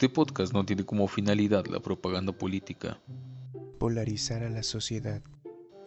[0.00, 2.98] Este podcast no tiene como finalidad la propaganda política,
[3.78, 5.20] polarizar a la sociedad,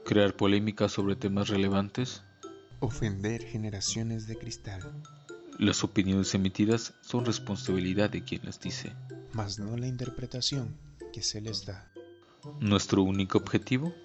[0.06, 2.22] crear polémica sobre temas relevantes.
[2.80, 5.02] ofender generaciones de cristal,
[5.58, 8.94] Las opiniones emitidas son responsabilidad de quien las dice.
[9.34, 10.78] mas no la interpretación
[11.12, 11.92] que se les da.
[12.60, 13.96] Nuestro único objetivo,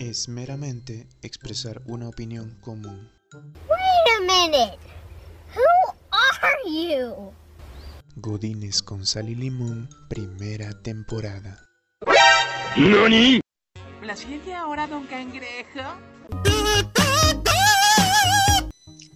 [0.00, 3.08] Es meramente expresar una opinión común.
[3.32, 4.76] Wait a minute.
[5.54, 7.30] Who are you?
[8.16, 11.60] Godines con sal y limón, primera temporada.
[14.04, 15.96] ¿La sigue ahora, don Cangrejo?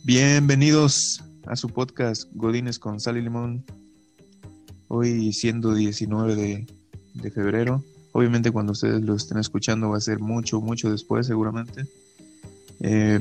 [0.04, 3.64] Bienvenidos a su podcast Godines con sal y limón.
[4.88, 6.66] Hoy siendo 19 de,
[7.14, 7.82] de febrero.
[8.12, 11.84] Obviamente cuando ustedes lo estén escuchando va a ser mucho, mucho después seguramente.
[12.80, 13.20] Eh,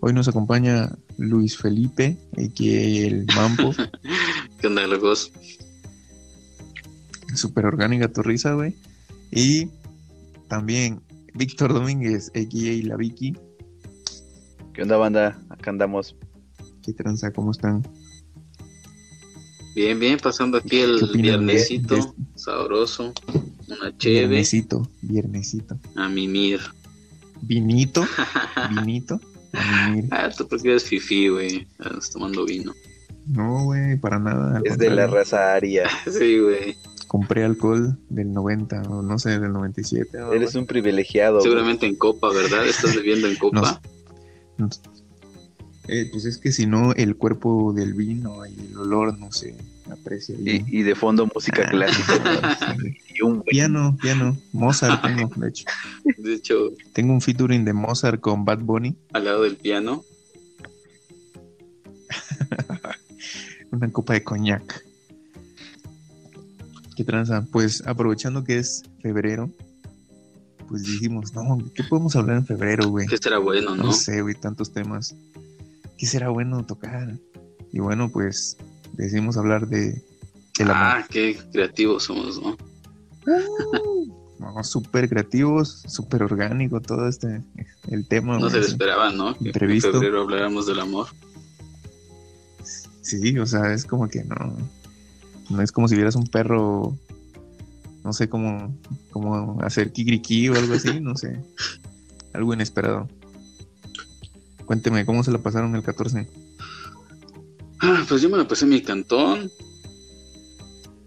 [0.00, 3.06] hoy nos acompaña Luis Felipe, a.k.a.
[3.06, 3.74] el Mampo.
[4.60, 5.32] ¿Qué onda, locos?
[7.34, 8.74] Súper orgánica tu risa, güey.
[9.30, 9.68] Y
[10.48, 11.00] también
[11.34, 12.86] Víctor Domínguez, a.k.a.
[12.88, 13.34] la Vicky.
[14.74, 15.40] ¿Qué onda, banda?
[15.48, 16.16] Acá andamos.
[16.82, 17.30] ¿Qué tranza?
[17.32, 17.86] ¿Cómo están?
[19.74, 23.12] Bien, bien, pasando aquí ¿Qué el viernesito, de- sabroso,
[23.68, 25.78] una cheve, Viernesito, viernesito.
[25.94, 26.60] a mimir.
[27.42, 28.04] Vinito,
[28.70, 29.20] vinito.
[29.52, 30.08] a mimir.
[30.10, 32.74] Ah, tú porque eres fifi, güey, estás tomando vino.
[33.32, 34.60] No, güey, para nada.
[34.64, 35.88] Es de la raza aria.
[36.10, 40.22] Sí, güey, Compré alcohol del 90, o no sé, del 97.
[40.22, 41.40] o Eres un privilegiado.
[41.40, 42.66] seguramente en copa, ¿verdad?
[42.66, 43.80] ¿Estás bebiendo en copa?
[44.58, 44.68] No.
[45.88, 49.56] Eh, pues es que si no, el cuerpo del vino y el olor no se
[49.90, 50.64] aprecia bien.
[50.68, 52.76] Y, y de fondo música clásica.
[53.14, 53.42] y un.
[53.42, 54.36] Piano, piano.
[54.52, 55.64] Mozart tengo, de hecho.
[56.18, 58.96] De hecho, Tengo un featuring de Mozart con Bad Bunny.
[59.12, 60.04] al lado del piano,
[63.72, 64.84] Una copa de coñac.
[66.96, 67.46] ¿Qué tranza?
[67.50, 69.50] Pues aprovechando que es febrero,
[70.68, 73.06] pues dijimos, no, ¿qué podemos hablar en febrero, güey?
[73.06, 73.92] que será bueno, No ¿no?
[73.92, 75.14] sé, güey, tantos temas.
[75.96, 77.14] ¿Qué será bueno tocar?
[77.72, 78.56] Y bueno, pues
[78.92, 80.02] decidimos hablar de
[80.58, 80.76] el amor.
[80.76, 82.56] Ah, qué creativos somos, ¿no?
[84.40, 87.42] No, súper creativos, súper orgánico todo este,
[87.90, 88.34] el tema.
[88.34, 88.70] No güey, se lo sí.
[88.70, 89.36] esperaba, ¿no?
[89.36, 91.08] Que en febrero habláramos del amor.
[93.10, 94.36] Sí, o sea, es como que no,
[95.50, 96.96] no es como si vieras un perro,
[98.04, 98.72] no sé, cómo,
[99.10, 101.40] cómo hacer kikiriki o algo así, no sé,
[102.32, 103.08] algo inesperado.
[104.64, 106.28] Cuénteme, ¿cómo se la pasaron el 14?
[107.80, 109.50] Ah, pues yo me la pasé en mi cantón,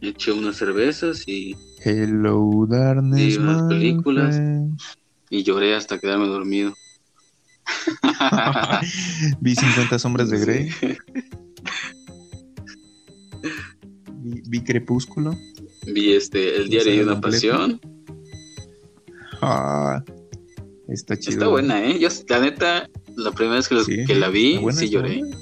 [0.01, 1.55] eché unas cervezas y,
[1.85, 4.35] Hello, darkness, Sí, unas películas.
[5.29, 6.73] y lloré hasta quedarme dormido.
[9.39, 10.39] Vi 50 sombras de.
[10.39, 10.69] Grey,
[14.53, 15.35] vi Crepúsculo.
[15.87, 17.31] Vi este El diario de una completo.
[17.49, 17.81] pasión.
[19.41, 20.03] Ah,
[20.87, 21.31] está chido.
[21.33, 21.97] Está buena, ¿eh?
[21.99, 25.17] Yo, la neta, la primera vez que, los- Sí, que la vi, buena, sí lloré.
[25.19, 25.37] buena.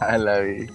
[0.00, 0.70] A la vez.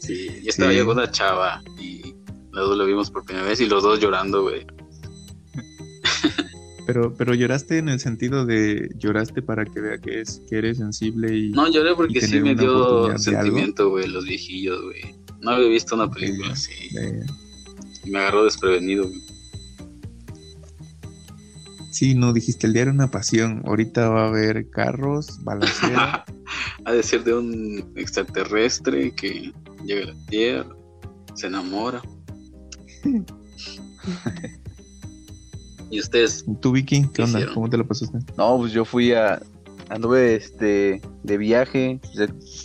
[0.00, 0.76] Sí, yo estaba Sí.
[0.78, 2.14] yo con una chava y
[2.52, 4.66] los dos lo vimos por primera vez y los dos llorando, güey.
[6.86, 10.76] Pero, pero lloraste en el sentido de lloraste para que vea que es que eres
[10.78, 15.14] sensible y No, lloré porque sí me dio sentimiento, güey, los viejillos, güey.
[15.44, 16.72] No había visto una película así.
[18.04, 19.22] Y me agarró desprevenido, güey.
[21.90, 23.62] sí, no dijiste el día era una pasión.
[23.66, 26.24] Ahorita va a haber carros, balacera.
[26.86, 29.52] Ha de ser de un extraterrestre que
[29.86, 30.76] llega a la Tierra,
[31.34, 32.02] se enamora.
[35.90, 36.44] ¿Y ustedes?
[36.60, 37.38] ¿Tú, Vicky, qué ¿Qué onda?
[37.38, 37.54] hicieron?
[37.54, 38.18] ¿Cómo te la pasaste?
[38.36, 39.40] No, pues yo fui a.
[39.88, 42.00] Anduve este, de viaje.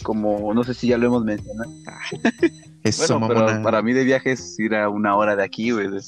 [0.03, 1.71] como, no sé si ya lo hemos mencionado.
[2.83, 5.89] Eso, Bueno, pero para mí de viaje es ir a una hora de aquí, güey.
[5.89, 6.01] De,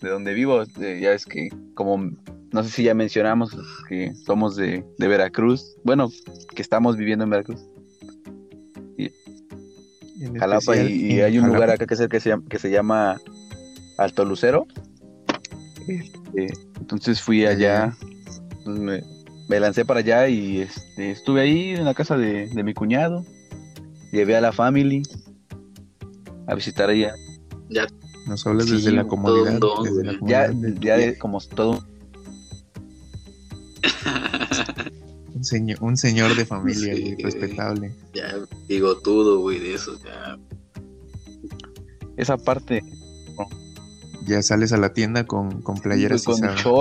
[0.00, 0.62] de donde vivo.
[0.78, 2.10] ya es que, como.
[2.52, 3.56] No sé si ya mencionamos
[3.88, 5.74] que somos de, de Veracruz.
[5.84, 6.10] Bueno,
[6.54, 7.60] que estamos viviendo en Veracruz.
[10.20, 11.54] En Jalapa especial y, y en hay un Jalapa.
[11.54, 13.20] lugar acá que, es el que, se llama, que se llama
[13.98, 14.66] Alto Lucero.
[15.88, 17.96] Este, entonces fui allá,
[18.66, 19.02] me,
[19.48, 23.24] me lancé para allá y este, estuve ahí en la casa de, de mi cuñado.
[24.12, 25.02] Llevé a la family
[26.46, 27.14] a visitar allá.
[28.26, 29.58] Nos hablas Sí, desde la comodidad.
[29.58, 30.12] todo desde la.
[30.12, 30.18] Ya,
[30.48, 31.84] comodidad de- ya de- como todo.
[35.34, 37.24] un, señor, un señor de familia, Sí, güey, güey.
[37.24, 37.94] respetable.
[38.14, 38.34] Ya
[38.68, 40.38] bigotudo, güey, de esos, ya.
[42.16, 42.82] Esa parte
[44.26, 46.36] Ya sales a la tienda con, con playeras con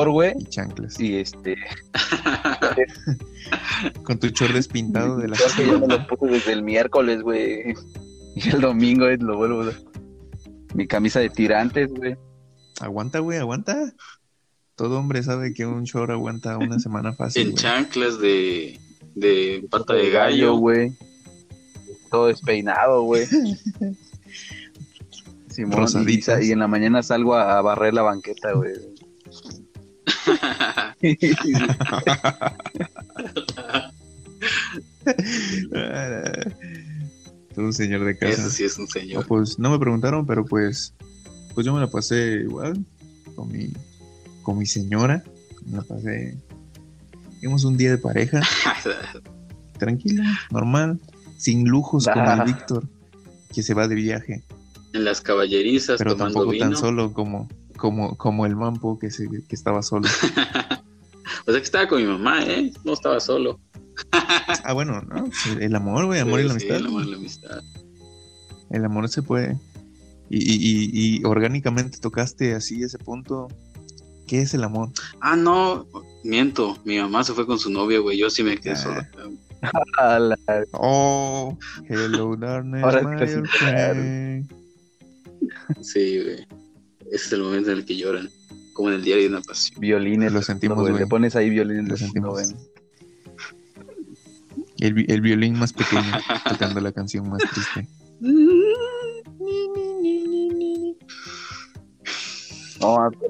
[0.09, 0.33] güey.
[0.37, 0.99] y chanclas.
[0.99, 1.55] Y este,
[4.03, 7.73] Con tu short despintado de la yo me lo puse desde el miércoles, güey.
[8.35, 9.65] Y el domingo eh, lo vuelvo
[10.73, 12.15] Mi camisa de tirantes, güey.
[12.79, 13.93] Aguanta, güey, aguanta.
[14.75, 17.49] Todo hombre sabe que un short aguanta una semana fácil.
[17.49, 18.79] En chanclas de,
[19.15, 20.55] de pata de gallo.
[20.55, 20.93] güey.
[22.09, 23.27] Todo despeinado, güey.
[25.49, 28.73] Simón, y, y en la mañana salgo a, a barrer la banqueta, güey.
[37.63, 38.33] Un señor de casa.
[38.41, 39.27] Eso sí es un No, señor.
[39.27, 40.93] pues no me preguntaron, pero pues,
[41.53, 42.85] pues yo me la pasé igual
[43.35, 43.71] con mi,
[44.43, 45.23] con mi señora.
[45.65, 46.37] Me la pasé.
[47.37, 48.41] Hicimos un día de pareja,
[49.79, 50.99] tranquilo, normal,
[51.37, 52.35] sin lujos como Ah.
[52.45, 52.87] el Víctor,
[53.53, 54.43] que se va de viaje,
[54.93, 56.65] en las caballerizas pero tomando tampoco vino.
[56.65, 57.47] tan solo como,
[57.77, 60.07] como, como el Mampo que, se, que estaba solo.
[61.47, 62.71] O sea que estaba con mi mamá, ¿eh?
[62.83, 63.59] No estaba solo.
[64.63, 66.77] Ah, bueno, no, el amor, güey, amor y la Sí, amistad.
[66.77, 67.61] el amor y la amistad.
[68.69, 69.57] El amor se puede.
[70.29, 73.47] Y, y, y, y orgánicamente tocaste así ese punto.
[74.27, 74.89] ¿Qué es el amor?
[75.19, 75.85] Ah, no,
[76.23, 76.77] miento.
[76.85, 78.17] Mi mamá se fue con su novia, güey.
[78.17, 78.77] Yo sí me quedé Ah.
[78.77, 79.01] solo.
[79.97, 80.37] A la-
[80.73, 81.57] Oh,
[81.89, 84.47] hello, darkness, Ahora my sí.
[85.81, 86.47] Sí, güey.
[87.11, 88.29] Ese es el momento en el que lloran.
[88.73, 89.79] Como en el diario de una pasión.
[89.81, 90.31] Violines.
[90.31, 90.93] Lo sentimos, güey.
[90.97, 91.87] Le pones ahí violines.
[91.89, 92.31] Lo sentimos.
[92.33, 92.55] novena.
[94.81, 96.11] El, el violín más pequeño
[96.49, 97.87] tocando la canción más triste.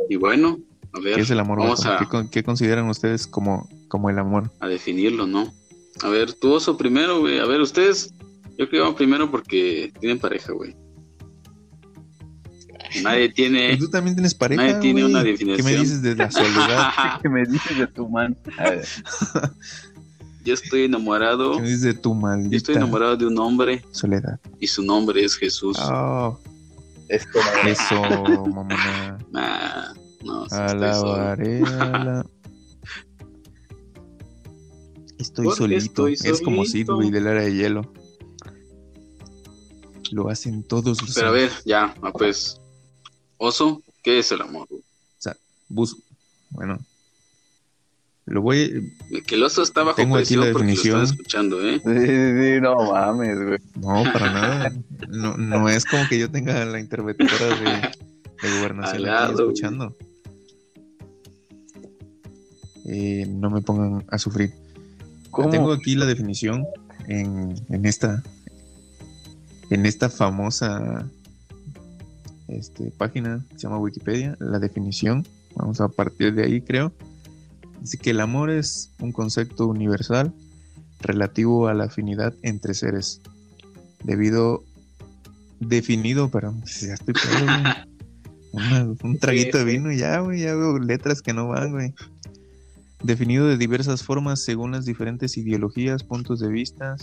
[0.09, 0.59] Y bueno,
[0.93, 1.59] a ver, ¿Qué es el amor?
[1.59, 4.51] vamos a, ¿Qué, con- qué consideran ustedes como, como el amor?
[4.59, 5.53] a definirlo, ¿no?
[6.03, 7.39] A ver, tú oso primero, güey.
[7.39, 8.13] A ver, ustedes.
[8.57, 10.75] Yo creo que vamos primero porque tienen pareja, güey.
[13.03, 13.77] Nadie tiene.
[13.77, 14.61] Tú también tienes pareja.
[14.63, 15.65] nadie tiene una ¿Qué definición.
[15.65, 16.91] me dices de la soledad?
[17.21, 18.37] ¿Qué me dices de tu man?
[18.57, 18.85] A ver,
[20.43, 21.57] Yo estoy enamorado.
[21.57, 24.39] ¿Qué de tu Yo maldita estoy enamorado de un hombre soledad?
[24.59, 25.77] y su nombre es Jesús.
[25.79, 26.39] Oh,
[27.07, 27.79] esto no es.
[27.79, 28.01] eso,
[28.47, 29.17] mamona.
[29.33, 29.93] Ah,
[30.23, 31.13] no, sí estoy solo.
[31.13, 32.25] Alabaré a la...
[35.17, 36.07] Estoy solito.
[36.07, 37.91] estoy Es como Sid, güey, del área de hielo.
[40.11, 42.59] Lo hacen todos los Pero a ver, ya, ah, pues.
[43.37, 44.67] Oso, ¿qué es el amor?
[44.69, 44.81] güey?
[45.69, 45.95] Bus-
[46.49, 46.77] Bueno.
[48.25, 48.93] Lo voy...
[49.27, 51.01] Que el oso está bajo Tengo aquí la lo definición.
[51.01, 51.81] están escuchando, ¿eh?
[51.83, 53.59] Sí, sí, sí, no mames, güey.
[53.75, 54.73] No, para nada.
[55.09, 59.33] No, no es como que yo tenga la interventora de, de gobernación Al aquí lado,
[59.33, 59.47] güey.
[59.47, 59.95] escuchando.
[62.85, 64.53] Eh, no me pongan a sufrir.
[65.29, 65.49] ¿Cómo?
[65.49, 66.65] Tengo aquí la definición
[67.07, 68.21] en, en esta
[69.69, 71.07] en esta famosa
[72.49, 75.25] este, página que se llama Wikipedia, la definición.
[75.55, 76.91] Vamos a partir de ahí, creo.
[77.81, 80.33] Dice que el amor es un concepto universal
[80.99, 83.21] relativo a la afinidad entre seres,
[84.03, 84.63] debido
[85.59, 86.29] definido,
[86.81, 87.13] ya estoy.
[88.53, 91.93] Una- un traguito de vino y ya, güey, ya veo letras que no van, güey.
[93.03, 96.95] Definido de diversas formas según las diferentes ideologías, puntos de vista.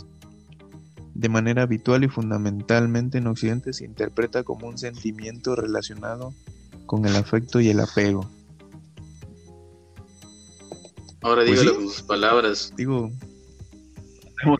[1.15, 6.33] De manera habitual y fundamentalmente en Occidente se interpreta como un sentimiento relacionado
[6.87, 8.31] con el afecto y el apego.
[11.23, 11.76] Ahora Pues dígalo sí.
[11.85, 12.73] con sus palabras.
[12.76, 13.11] Digo,
[14.47, 14.56] ojo,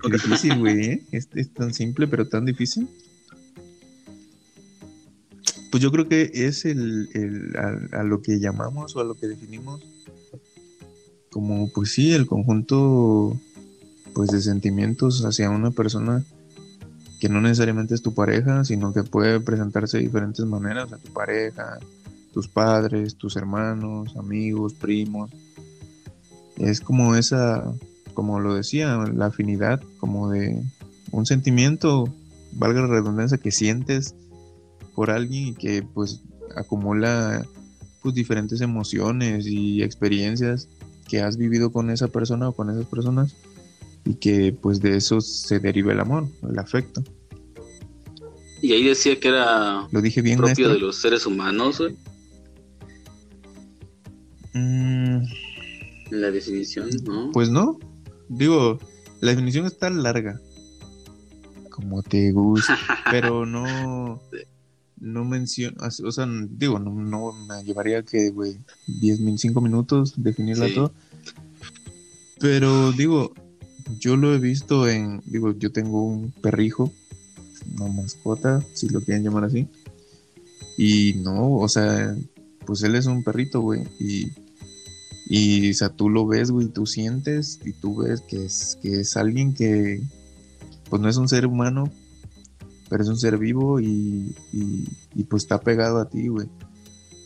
[0.00, 1.02] qué difícil, güey, ¿eh?
[1.12, 2.88] es, es tan simple pero tan difícil.
[5.70, 9.14] Pues yo creo que es el, el- a, a lo que llamamos o a lo
[9.14, 9.80] que definimos
[11.30, 13.34] como, pues sí, el conjunto
[14.12, 16.22] pues de sentimientos hacia una persona
[17.20, 21.10] que no necesariamente es tu pareja, sino que puede presentarse de diferentes maneras, a tu
[21.12, 21.78] pareja,
[22.34, 25.30] tus padres, tus hermanos, amigos, primos.
[26.56, 27.72] Es como esa,
[28.14, 30.62] como lo decía, la afinidad, como de
[31.10, 32.12] un sentimiento,
[32.52, 34.14] valga la redundancia, que sientes
[34.94, 36.20] por alguien y que pues
[36.56, 37.46] acumula
[38.02, 40.68] pues diferentes emociones y experiencias
[41.08, 43.34] que has vivido con esa persona o con esas personas
[44.04, 47.02] y que pues de eso se deriva el amor, el afecto.
[48.60, 50.74] Y ahí decía que era ¿Lo dije bien, propio maestro?
[50.74, 51.96] de los seres humanos, güey.
[54.54, 55.11] Mm,
[56.20, 57.30] la definición, ¿no?
[57.32, 57.78] Pues no.
[58.28, 58.78] Digo,
[59.20, 60.40] la definición está larga.
[61.70, 62.78] Como te gusta.
[63.10, 64.20] pero no.
[65.00, 65.76] No menciona.
[66.04, 70.74] O sea, digo, no, no me llevaría que, güey, 10, min- 5 minutos definirla Sí.
[70.74, 70.92] todo.
[72.38, 73.32] Pero digo,
[73.98, 75.20] yo lo he visto en.
[75.26, 76.92] Digo, yo tengo un perrijo,
[77.78, 79.66] una mascota, si lo quieren llamar así.
[80.78, 82.16] Y no, o sea,
[82.66, 83.82] pues él es un perrito, güey.
[84.00, 84.28] Y
[85.34, 89.00] y, o sea, tú lo ves, güey, tú sientes y tú ves que es, que
[89.00, 90.02] es alguien que,
[90.90, 91.90] pues no es un ser humano,
[92.90, 96.48] pero es un ser vivo y, y, y, pues está pegado a ti, güey.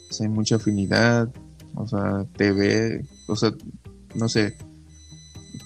[0.09, 1.35] O sea, hay mucha afinidad,
[1.75, 3.53] o sea, te ve, o sea,
[4.15, 4.57] no sé,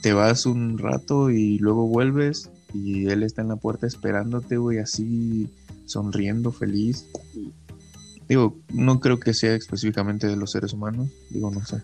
[0.01, 4.79] te vas un rato y luego vuelves y él está en la puerta esperándote, güey,
[4.79, 5.51] así
[5.85, 7.07] sonriendo, feliz.
[8.31, 11.83] Digo, no creo que sea específicamente de los seres humanos, digo, no sé.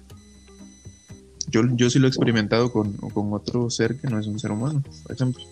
[1.48, 4.50] Yo, yo sí lo he experimentado con, con otro ser que no es un ser
[4.50, 5.44] humano, por ejemplo.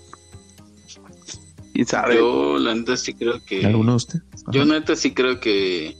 [1.73, 2.17] ¿Quién sabe?
[2.17, 3.65] Yo, la neta, sí creo que.
[3.67, 4.21] ¿Alguno de usted?
[4.33, 4.53] Ajá.
[4.53, 5.97] Yo, neta, sí creo que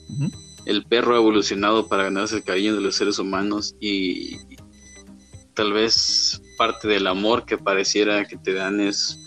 [0.67, 4.37] el perro ha evolucionado para ganarse el cariño de los seres humanos y
[5.55, 9.21] tal vez parte del amor que pareciera que te dan es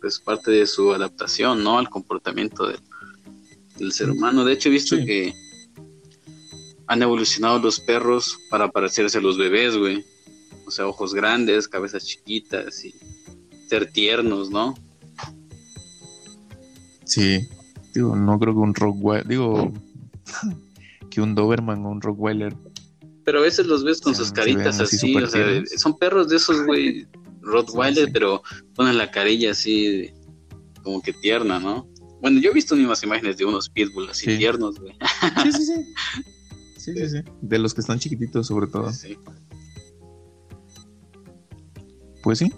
[0.00, 1.78] pues parte de su adaptación, ¿no?
[1.78, 2.80] Al comportamiento del,
[3.78, 4.44] del ser humano.
[4.44, 5.04] De hecho, he visto Sí.
[5.04, 5.34] que
[6.92, 10.04] han evolucionado los perros para parecerse a los bebés, güey.
[10.66, 12.94] O sea, ojos grandes, cabezas chiquitas y
[13.68, 14.74] ser tiernos, ¿no?
[17.04, 17.48] Sí,
[17.94, 19.72] digo, no creo que un Rottweiler, digo,
[21.10, 22.54] que un Doberman o un Rottweiler.
[23.24, 25.70] Pero a veces los ves con sus caritas así o sea, tiernos.
[25.76, 27.06] son perros de esos, güey,
[27.40, 28.10] Rottweiler, Sí, sí.
[28.12, 28.42] pero
[28.74, 30.10] ponen la carilla así,
[30.82, 31.88] como que tierna, ¿no?
[32.20, 34.36] Bueno, yo he visto mismas imágenes de unos pitbull así Sí.
[34.38, 34.94] tiernos, güey.
[35.42, 35.74] Sí, sí, sí.
[36.82, 37.18] Sí, sí, sí.
[37.40, 38.92] De los que están chiquititos, sobre todo.
[38.92, 39.16] Sí.
[42.22, 42.52] Pues sí.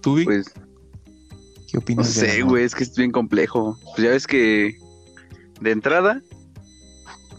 [0.00, 2.14] ¿Tú, Vic, Pues qué no opinas?
[2.14, 3.78] del sé, güey, es que es bien complejo.
[3.94, 4.76] Pues ya ves que
[5.60, 6.20] de entrada,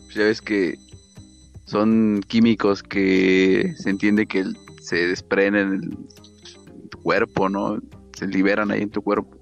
[0.05, 0.77] pues ya ves que
[1.65, 4.45] son químicos que se entiende que
[4.81, 5.97] se desprenden en el-
[6.89, 7.79] tu cuerpo, ¿no?
[8.17, 9.37] Se liberan ahí en tu cuerpo.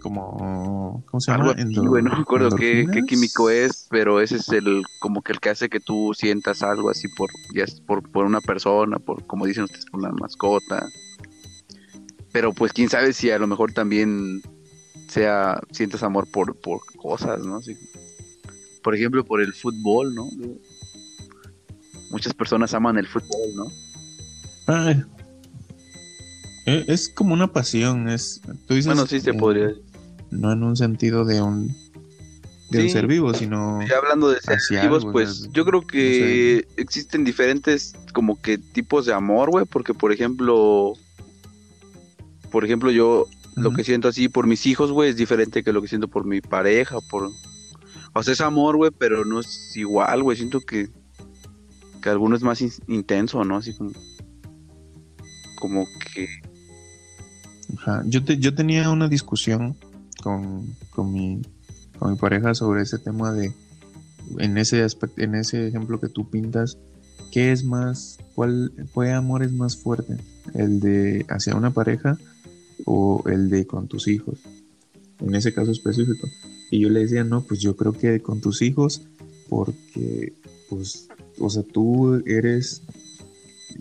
[0.00, 1.62] Como, ¿cómo se Algo llama?
[1.62, 5.40] Endor- güey, no me acuerdo qué, químico es, pero ese es el como que el
[5.40, 9.26] que hace que tú sientas algo así por ya es por, por una persona, por
[9.26, 10.88] como dicen ustedes, por una mascota.
[12.32, 14.40] Pero pues quién sabe si a lo mejor también
[15.08, 17.60] sea sientas amor por, por cosas, ¿no?
[18.82, 20.28] Por ejemplo, por el fútbol, ¿no?
[22.10, 23.66] Muchas personas aman el fútbol, ¿no?
[24.66, 25.02] Ay.
[26.66, 28.40] Eh, Es como una pasión, es.
[28.66, 28.86] Tú dices.
[28.86, 29.72] Bueno, sí se podría.
[30.30, 31.74] No en un sentido de un.
[32.70, 33.80] De un ser vivo, sino.
[33.88, 35.52] Ya hablando de seres hacia vivos, algo, pues ¿no?
[35.52, 40.92] yo creo No que existen diferentes como que tipos de amor, güey, porque por ejemplo,
[42.52, 45.82] por ejemplo yo lo que siento así por mis hijos, güey, es diferente que lo
[45.82, 47.28] que siento por mi pareja, por
[48.12, 50.88] o sea, es amor, güey, pero no es igual, güey, siento que
[52.00, 53.56] que alguno es más in- intenso, ¿no?
[53.56, 53.90] Así como
[55.58, 56.28] como que
[57.78, 58.02] Ajá.
[58.06, 59.76] Yo, te- yo tenía una discusión
[60.22, 61.42] con, con, mi,
[61.98, 63.52] con mi pareja sobre ese tema de,
[64.38, 66.78] en ese aspecto, en ese ejemplo que tú pintas,
[67.30, 70.16] ¿qué es más, cuál, cuál amor es más fuerte?
[70.54, 72.18] ¿El de hacia una pareja
[72.84, 74.40] o el de con tus hijos?
[75.20, 76.26] En ese caso específico.
[76.70, 79.02] Y yo le decía, no, pues yo creo que con tus hijos,
[79.48, 80.32] porque,
[80.68, 81.08] pues,
[81.38, 82.82] o sea, tú eres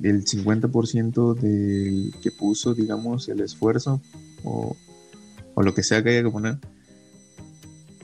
[0.02, 4.02] el 50% del que puso, digamos, el esfuerzo
[4.44, 4.76] o,
[5.60, 6.58] o lo que sea que haya que poner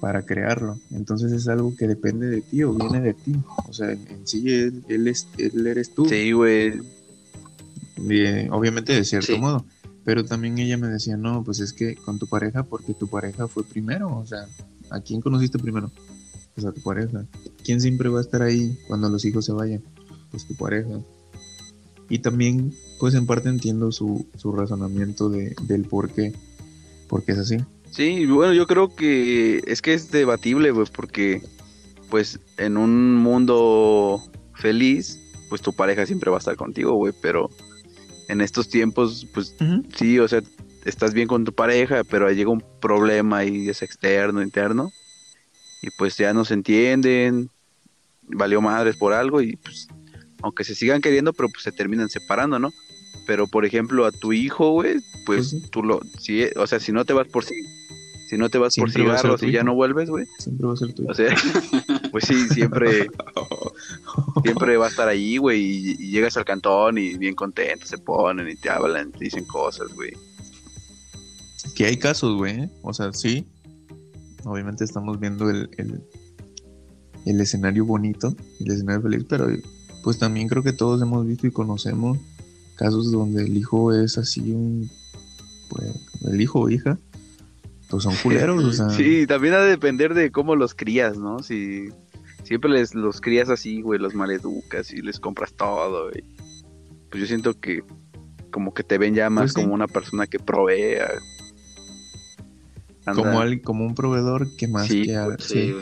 [0.02, 0.78] para crearlo.
[0.92, 3.34] Entonces es algo que depende de ti o viene de ti.
[3.70, 6.06] O sea, en, en sí él, él, es, él eres tú.
[6.10, 6.74] sí, güey,
[7.98, 9.40] De- obviamente de cierto Sí.
[9.40, 9.66] modo.
[10.04, 13.48] Pero también ella me decía, no, pues es que con tu pareja, porque tu pareja
[13.48, 14.16] fue primero.
[14.18, 14.46] O sea,
[14.92, 15.90] ¿a quién conociste primero?
[16.54, 17.26] Pues a tu pareja.
[17.64, 19.82] ¿Quién siempre va a estar ahí cuando los hijos se vayan?
[20.30, 21.00] Pues tu pareja.
[22.10, 26.34] Y también, pues en parte entiendo su, su razonamiento de, del por qué.
[27.08, 27.58] Porque es así.
[27.92, 31.42] Sí, bueno, yo creo que es que es debatible, güey, porque
[32.10, 34.22] pues en un mundo
[34.54, 35.20] feliz,
[35.50, 37.50] pues tu pareja siempre va a estar contigo, güey, pero
[38.28, 39.56] en estos tiempos, pues
[39.96, 40.42] sí, o sea,
[40.84, 44.92] estás bien con tu pareja, pero ahí llega un problema y es externo, interno,
[45.82, 47.50] y pues ya no se entienden,
[48.24, 49.88] valió madres por algo y pues
[50.42, 52.72] aunque se sigan queriendo, pero pues se terminan separando, ¿no?
[53.26, 55.64] Pero por ejemplo a tu hijo, güey, pues sí.
[55.72, 57.56] tú lo, si, o sea, si no te vas por sí,
[58.28, 60.74] si no te vas por Siempre ser cigarros y ya no vuelves, güey, Siempre va
[60.74, 61.10] a ser tuyo.
[61.10, 61.36] o sea,
[62.12, 63.10] pues sí, siempre,
[64.44, 67.98] siempre va a estar ahí, güey, y, y llegas al cantón y bien contentos se
[67.98, 70.14] ponen y te hablan, te dicen cosas, güey.
[71.76, 72.62] Que hay casos, güey.
[72.62, 72.70] ¿eh?
[72.84, 73.46] O sea, sí.
[74.44, 76.02] Obviamente estamos viendo el, el,
[77.26, 79.48] el escenario bonito, el escenario feliz, pero
[80.04, 82.20] pues también creo que todos hemos visto y conocemos
[82.76, 84.90] casos donde el hijo es así un.
[85.70, 85.88] Pues,
[86.32, 86.98] el hijo o hija,
[87.90, 88.90] pues son culeros, o sea.
[88.96, 91.40] Sí, también ha de depender de cómo los crías, ¿no?
[91.40, 91.90] Si
[92.44, 96.24] siempre les los crías así, güey, los maleducas y les compras todo, güey.
[97.10, 97.84] Pues yo siento que
[98.52, 99.62] como que te ven ya más Pues sí.
[99.62, 101.10] como una persona que provea.
[103.06, 105.20] anda- como, al- como un proveedor que más Sí, que...
[105.24, 105.74] güey, Sí.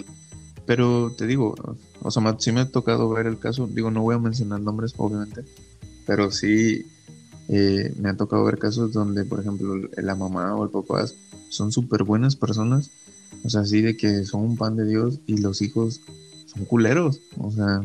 [0.65, 1.55] Pero te digo,
[2.01, 4.93] o sea, sí me ha tocado ver el caso, digo, no voy a mencionar nombres,
[4.97, 5.43] obviamente,
[6.05, 6.85] pero sí
[7.49, 11.05] eh, me ha tocado ver casos donde, por ejemplo, la mamá o el papá
[11.49, 12.91] son súper buenas personas,
[13.43, 16.01] o sea, así de que son un pan de Dios y los hijos
[16.45, 17.81] son culeros, o sea,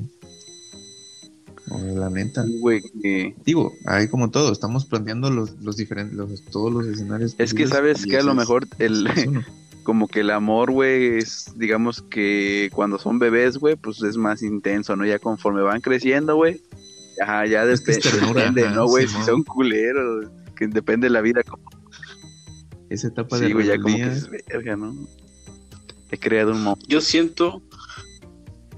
[1.71, 2.45] o la neta.
[2.61, 7.35] Güey, que- Digo, hay como todo, estamos planteando los, los diferentes, los, todos los escenarios.
[7.39, 9.07] Es que sabes que a lo mejor el,
[9.83, 14.43] como que el amor, güey, es, digamos que cuando son bebés, güey, pues es más
[14.43, 15.05] intenso, ¿no?
[15.05, 16.63] Ya conforme van creciendo, güey,
[17.21, 19.07] ajá, ya Es ternura, depende, ajá, ¿no, güey?
[19.07, 19.27] si Simón.
[19.27, 21.43] son culeros, que depende de la vida.
[21.43, 21.63] Como,
[22.91, 24.95] Esa etapa sí, de güey, ya como que es verga, ¿no?
[26.11, 26.89] He creado un monstruo.
[26.89, 27.63] Yo siento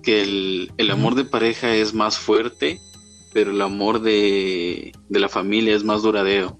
[0.02, 2.80] que el, el amor de pareja es más fuerte,
[3.32, 6.58] pero el amor de, de la familia es más duradero.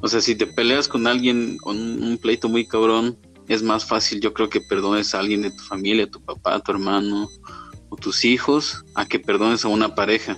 [0.00, 3.84] O sea, si te peleas con alguien, con un, un pleito muy cabrón, es más
[3.84, 7.28] fácil, yo creo que perdones a alguien de tu familia, tu papá, tu hermano
[7.94, 10.36] o tus hijos, a que perdones a una pareja.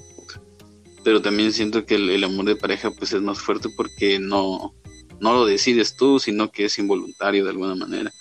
[1.02, 4.74] Pero también siento que el, el amor de pareja pues es más fuerte porque no,
[5.20, 8.12] no lo decides tú, sino que es involuntario de alguna manera.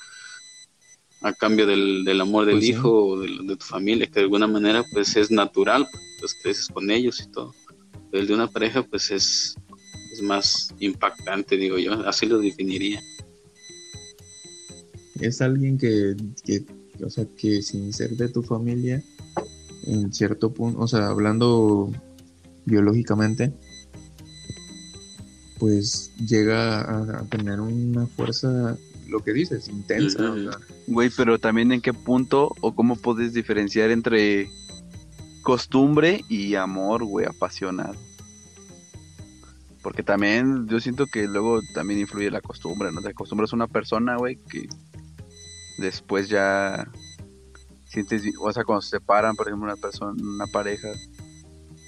[1.22, 2.72] A cambio del, del amor del Pues sí.
[2.72, 5.88] hijo o del- de, tu familia, que de alguna manera pues es natural,
[6.20, 7.54] pues creces con ellos y todo.
[8.12, 9.56] Pero el de una pareja pues es,
[10.14, 13.02] es más impactante, digo yo, así lo definiría.
[15.20, 16.64] es alguien que, que,
[17.04, 19.02] o sea, que sin ser de tu familia,
[19.88, 21.92] en cierto punto, o sea, hablando
[22.66, 23.54] biológicamente,
[25.60, 28.78] pues llega a, a tener una fuerza,
[29.08, 30.22] lo que dices, intensa.
[30.32, 30.52] o Ujú.
[30.52, 34.50] sea, Güey, pero también en qué punto o cómo puedes diferenciar entre
[35.44, 37.96] costumbre y amor, güey, apasionado.
[39.82, 43.02] Porque también yo siento que luego también influye la costumbre, ¿no?
[43.02, 44.68] Te acostumbras a una persona, güey, que
[45.78, 46.88] después ya
[47.86, 50.90] sientes, o sea, cuando se separan, por ejemplo, una persona, una pareja,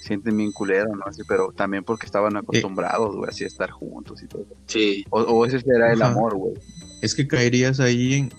[0.04, 1.04] sienten bien culero, ¿no?
[1.06, 4.46] Así, pero también porque estaban acostumbrados, güey, así a estar juntos y todo.
[4.68, 6.12] Sí, O, o ese será el Ajá.
[6.14, 6.54] amor, güey.
[7.02, 8.32] es que caerías ahí en...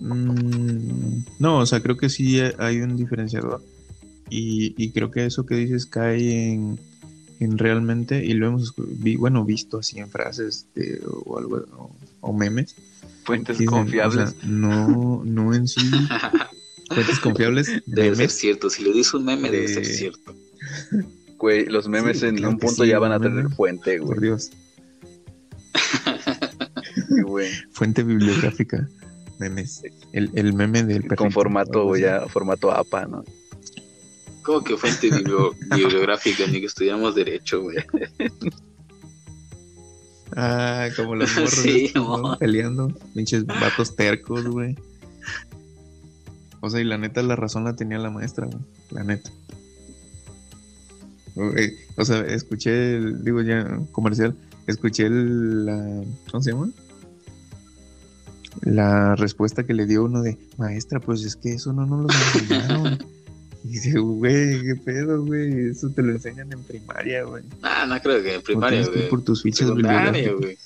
[0.00, 3.62] Mm, no, o sea, creo que sí hay un diferenciador.
[4.30, 6.78] Y, y creo que eso que dices cae en,
[7.40, 8.74] en realmente, y lo hemos
[9.18, 11.90] bueno, visto así en frases de- o algo, o,
[12.20, 12.76] o memes.
[13.28, 14.30] Fuentes confiables.
[14.30, 15.80] o sea, no, no en sí.
[16.90, 18.70] Fuentes confiables, debe ser cierto.
[18.70, 20.34] Si lo dice un meme, debe ser cierto.
[21.36, 24.08] Güey, los memes Sí, en claro un punto sí, ya van a tener fuente, güey.
[24.08, 24.50] Por Dios.
[27.24, 27.50] Güey.
[27.72, 28.88] Fuente bibliográfica.
[29.38, 29.82] Memes.
[30.12, 32.22] El, el meme del Con perrito, formato, güey, así.
[32.24, 33.24] ya, formato APA, ¿no?
[34.42, 37.76] Como que fuente biblio- bibliográfica, ni que estudiamos derecho, güey.
[40.36, 41.30] Ah, como los
[42.04, 42.88] morros peleando.
[43.14, 44.76] Pinches vatos tercos, güey.
[46.60, 48.58] O sea, y la neta, la razón la tenía la maestra, güey.
[48.90, 49.30] La neta.
[51.96, 54.34] O sea, escuché, el- digo ya, comercial,
[54.66, 56.68] escuché el, la, ¿cómo se llama?
[58.62, 62.08] La respuesta que le dio uno de, maestra, pues es que eso no nos lo
[62.34, 62.98] enseñaron.
[63.68, 67.42] Y dice, güey, qué pedo, güey, eso te lo enseñan en primaria, güey.
[67.62, 69.08] Ah, no creo que en primaria, que güey.
[69.08, 70.34] por tus fichas bibliográficas.
[70.36, 70.58] güey.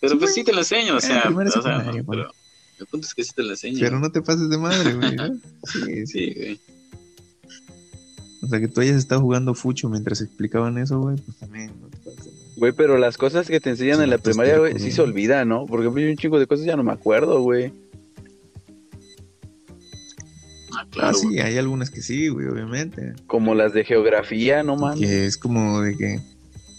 [0.00, 2.02] Pero Sí, pues sí te lo enseño, o Eh, sea, primaria, o sea, güey.
[2.02, 2.30] pero
[2.78, 3.78] el punto es que sí te lo enseño.
[3.80, 5.16] Pero no te pases de madre, güey.
[5.16, 5.34] ¿no?
[5.66, 6.06] Sí, sí.
[6.06, 6.60] Sí, güey.
[8.42, 11.88] O sea, que tú hayas estado jugando fucho mientras explicaban eso, güey, pues también no
[11.88, 12.44] te pases de madre.
[12.56, 15.48] Güey, pero las cosas que te enseñan Sí, en la primaria, güey, sí se olvidan,
[15.48, 15.64] ¿no?
[15.66, 17.72] Por ejemplo, yo un chingo de cosas ya no me acuerdo, güey.
[20.96, 21.40] Ah, Ah, claro, sí, güey.
[21.40, 23.14] hay algunas que sí, güey, obviamente.
[23.26, 25.00] Como las de geografía, no mames.
[25.00, 26.20] Que es como de que.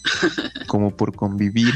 [0.68, 1.74] como por convivir.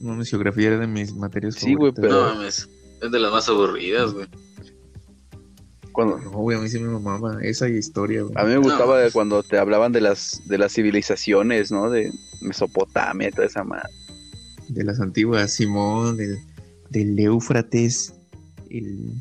[0.00, 2.02] No, mi geografía era de mis materias Sí, güey, favoritas.
[2.02, 2.68] pero- No mames.
[3.02, 4.26] Es de las más aburridas, güey.
[5.92, 8.34] Cuando, No, güey, a mí sí me mamaba esa historia, güey.
[8.36, 9.10] a mí me gustaba No.
[9.12, 11.88] cuando te hablaban de las de las civilizaciones, ¿no?
[11.90, 13.88] De Mesopotamia y toda esa madre.
[14.68, 16.38] De las antiguas, Simón, del,
[16.90, 18.12] del Éufrates,
[18.70, 19.12] el,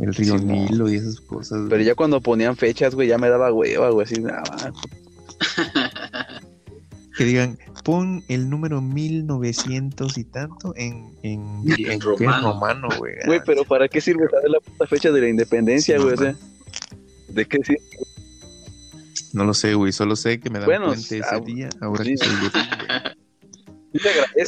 [0.00, 0.38] el río.
[0.38, 1.66] Nilo y esas cosas.
[1.68, 4.42] Pero ya cuando ponían fechas, güey, ya me daba hueva, güey, así, nada,
[7.16, 11.92] Que digan, pon el número 1900 y tanto en, en, en, ¿qué?
[11.94, 12.52] En romano.
[12.52, 13.14] romano, güey.
[13.26, 16.14] Güey, Ah, pero ¿para qué sirve saber la puta fecha de la independencia, Sí, güey?
[16.14, 16.34] o mamá.
[16.38, 17.80] sea, ¿de qué sirve?
[19.32, 19.92] No lo sé, güey.
[19.92, 21.68] Solo sé que me dan Bueno, puente ese ah, día.
[21.80, 22.10] Ahora sí.
[22.12, 22.28] que soy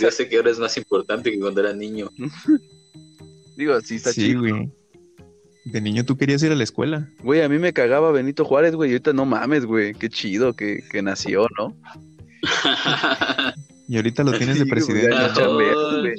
[0.01, 2.09] Yo sé que ahora es más importante que cuando era niño.
[3.57, 4.41] Digo, sí está Sí, chido.
[4.41, 4.71] güey.
[5.65, 7.09] De niño tú querías ir a la escuela.
[7.23, 10.55] Güey, a mí me cagaba Benito Juárez, güey, y ahorita no mames, güey, qué chido
[10.55, 11.77] que, que nació, ¿no?
[13.89, 15.11] Y ahorita lo tienes de Sí, güey, presidente.
[15.17, 15.35] ya ¿no?
[15.35, 16.15] chambea, Oh, güey.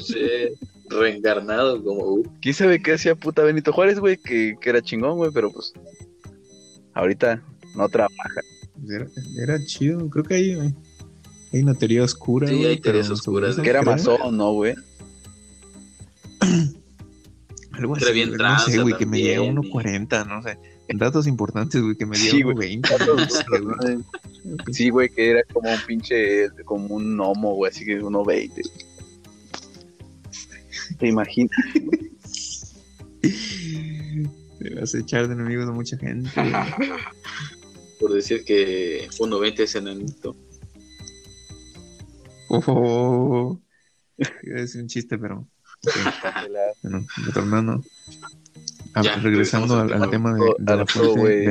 [0.89, 4.17] Reencarnado como uh, ¿Quién sabe qué hacía puta Benito Juárez, güey?
[4.17, 5.71] Que, que era chingón, güey, pero pues.
[6.93, 7.41] Ahorita
[7.77, 8.41] no trabaja.
[8.89, 9.07] Era,
[9.41, 10.51] era chido, creo que hay,
[11.53, 12.49] hay una teoría oscura.
[12.49, 14.75] Sí, güey, hay teorías oscuras, Que era masón, ¿no, güey?
[17.81, 20.57] Algo así, bien no sé, güey, que me llega y- 1.40, no sé.
[20.93, 22.47] Datos importantes, güey, que me Sí, dio.
[22.49, 23.29] 1.20.
[23.29, 23.97] sé, güey.
[24.71, 28.61] Sí, güey, que era como un pinche, como un gnomo, güey, así que uno 20.
[30.99, 31.51] ¿Te imaginas?
[33.21, 36.29] Te vas a echar de enemigos a mucha gente.
[37.99, 40.35] por decir que 1.20 es enanito.
[42.49, 43.59] Oh,
[44.43, 45.47] decir un chiste, pero
[46.83, 47.81] bueno, retornando.
[48.93, 50.85] Ah, Ya, regresando al, tema de, la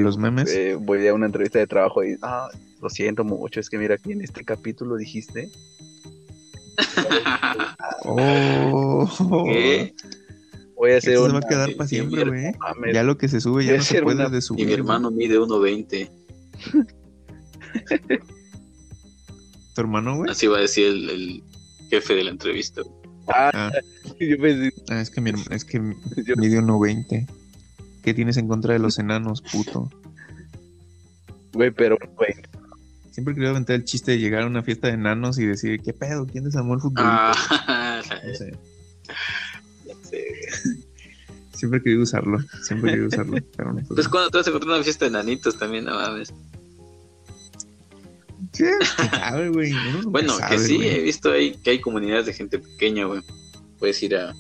[0.00, 0.50] los memes.
[0.50, 2.48] Eh, voy a una entrevista de trabajo y, ah,
[2.82, 5.50] lo siento mucho, es que mira, aquí en este capítulo dijiste.
[8.02, 9.94] Oh, ¿Qué?
[10.74, 12.52] Voy a hacer esto se va a quedar y- para y siempre, güey.
[12.94, 14.66] Ya lo que se sube ya a no se hacer puede una- de Y subir.
[14.66, 16.10] mi hermano mide 1.20.
[16.72, 16.88] güey.
[19.74, 20.30] ¿Tu hermano, güey?
[20.30, 21.42] Así va a decir el, el
[21.90, 22.80] jefe de la entrevista.
[23.28, 23.70] Ah, Ah,
[24.28, 25.78] yo pensé, ah, es que, mi, es que
[26.24, 27.26] yo- mide 1.20.
[28.02, 29.90] ¿Qué tienes en contra de los enanos, puto?
[31.52, 32.32] güey, pero, güey,
[33.10, 35.92] Siempre quería aventar el chiste de llegar a una fiesta de enanos y decir, ¿qué
[35.92, 36.26] pedo?
[36.26, 37.04] ¿Quién desarmó el fútbol?
[37.04, 38.52] Ah, No sé.
[39.86, 40.24] ya sé.
[41.52, 42.38] Siempre quería usarlo.
[42.62, 43.36] Siempre quería usarlo.
[43.56, 46.32] Pero no Pues cuando te vas a encontrar una fiesta de nanitos también, no mames.
[48.52, 48.64] Sí,
[48.96, 49.72] quién sabe, güey.
[50.06, 53.20] Bueno, sabe, que sí, he visto ahí que hay comunidades de gente pequeña, güey.
[53.80, 54.36] Puedes ir a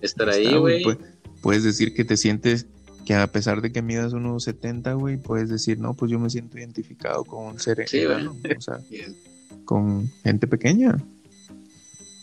[0.00, 0.84] estar Está, ahí, güey.
[0.84, 0.98] Pu-
[1.42, 2.66] Puedes decir que te sientes
[3.04, 6.30] que a pesar de que midas unos 70, güey, puedes decir, no, pues yo me
[6.30, 8.80] siento identificado con un ser Sí, enano, o sea,
[9.64, 10.96] con gente pequeña.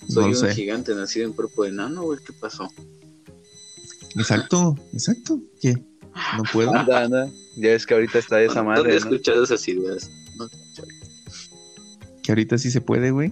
[0.10, 0.54] Soy no un sé.
[0.54, 2.20] gigante nacido en cuerpo de enano, güey.
[2.26, 2.68] ¿Qué pasó?
[4.16, 5.42] Exacto, exacto.
[5.62, 5.74] ¿Qué?
[6.38, 6.74] ¿No puedo?
[6.76, 7.30] anda, anda.
[7.56, 8.98] Ya ves que ahorita está esa ¿Dónde he madre, ¿no?
[8.98, 10.12] escuchado esas ideas?
[10.38, 10.50] No,
[12.22, 13.32] Que ahorita sí se puede, güey.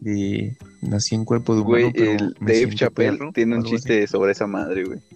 [0.00, 3.64] De nací en cuerpo de humano, Güey, pero el me Dave Chappelle perro, tiene un
[3.64, 4.98] chiste sobre esa madre, güey.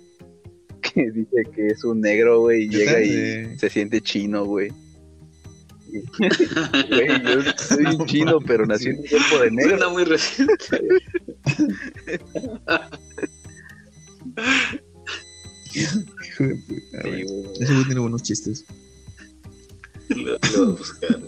[0.94, 4.70] Que dice que es un negro, güey, y llega y De- se siente chino, güey.
[5.88, 9.70] Güey, yo soy un chino, pero nací en un cuerpo de negro.
[9.79, 10.55] Suena muy reciente.
[15.74, 17.24] Hijo de puta, Sí, güey.
[17.24, 17.52] güey.
[17.61, 18.64] Ese güey tiene buenos chistes.
[20.09, 20.79] Lo, lo.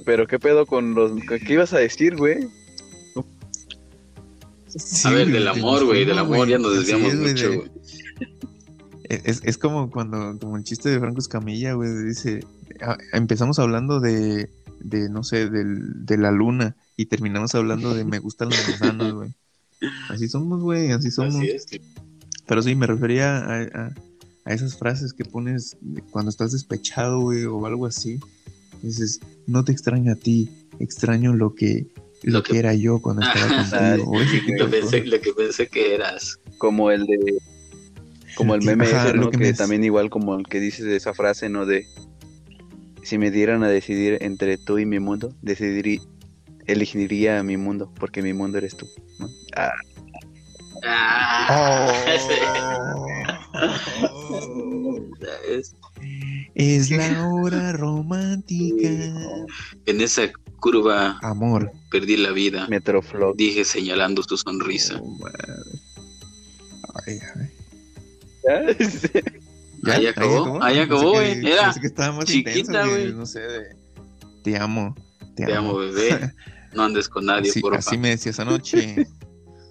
[0.05, 1.12] Pero qué pedo con los...
[1.46, 2.48] ¿Qué ibas a decir, güey?
[5.04, 6.04] A ver, del amor, güey.
[6.04, 7.70] Del amor ya nos desviamos es, mucho, güey.
[9.04, 12.40] Es, es como cuando, como el chiste de Franco Escamilla, güey, dice,
[12.83, 14.50] ah, empezamos hablando de,
[14.81, 19.12] de no sé, del, de la luna y terminamos hablando de me gustan las manzanas,
[19.14, 19.35] güey.
[20.11, 21.37] Así somos, güey, así somos.
[21.37, 21.66] Así es.
[22.46, 23.94] Pero sí, me refería a, a-
[24.44, 25.76] a esas frases que pones
[26.11, 28.18] cuando estás despechado, güey, o algo así.
[28.83, 31.87] Dices, no te extraño a ti, extraño lo que,
[32.22, 32.52] lo, que...
[32.52, 34.12] que- era yo cuando estaba contigo.
[34.59, 36.37] Lo, pensé, que pensé que eras.
[36.59, 37.18] Como el de...
[38.35, 40.96] Como el meme Ajá, ese, que Que, me- también igual como el que dices de
[40.96, 41.66] esa frase, ¿no?
[41.66, 41.87] De...
[43.02, 46.00] Si me dieran a decidir entre tú y mi mundo, decidiría...
[46.66, 48.87] Elegiría mi mundo, porque mi mundo eres tú.
[49.18, 49.28] ¿no?
[49.57, 49.72] Ah,
[50.85, 51.90] Ah,
[52.61, 52.96] Oh.
[55.48, 55.74] es-
[56.59, 58.88] Es la hora romántica.
[59.87, 61.71] en esa curva Amor.
[61.90, 62.66] perdí la vida.
[62.68, 63.37] Metroflog.
[63.37, 64.99] Dije señalando su sonrisa.
[65.01, 65.18] Oh.
[67.07, 67.49] Ay, ay.
[69.85, 69.92] ¿Ya?
[69.94, 71.40] Ahí acabó, ahí acabó, güey.
[71.40, 73.12] que- Era que más chiquita, güey.
[73.12, 73.77] No sé, de...
[74.42, 74.97] Te amo.
[75.37, 76.33] Te, Te amo, bebé.
[76.75, 77.79] No andes con nadie, así, porfa.
[77.79, 79.07] así me decías anoche.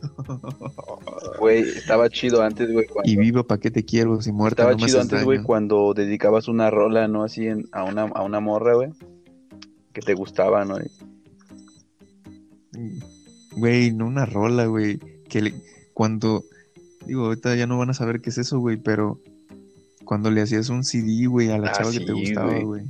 [1.40, 2.88] Güey, estaba chido antes, güey.
[2.88, 5.94] cuando- y viva pa' que te quiero, si muerta Estaba no chido antes, güey, cuando
[5.94, 7.24] dedicabas una rola, ¿no?
[7.24, 8.90] Así en- a, una, a una morra, güey.
[9.94, 10.78] Que te gustaba, ¿no?
[10.80, 10.90] Y-
[13.56, 15.00] Güey, no una rola, güey.
[15.30, 15.54] Que le-
[15.94, 16.44] cuando.
[17.06, 19.20] Digo, ahorita ya no van a saber qué es eso, güey, pero.
[20.06, 22.84] Cuando le hacías un CD, güey, a la Ah, chava que te gustaba, güey.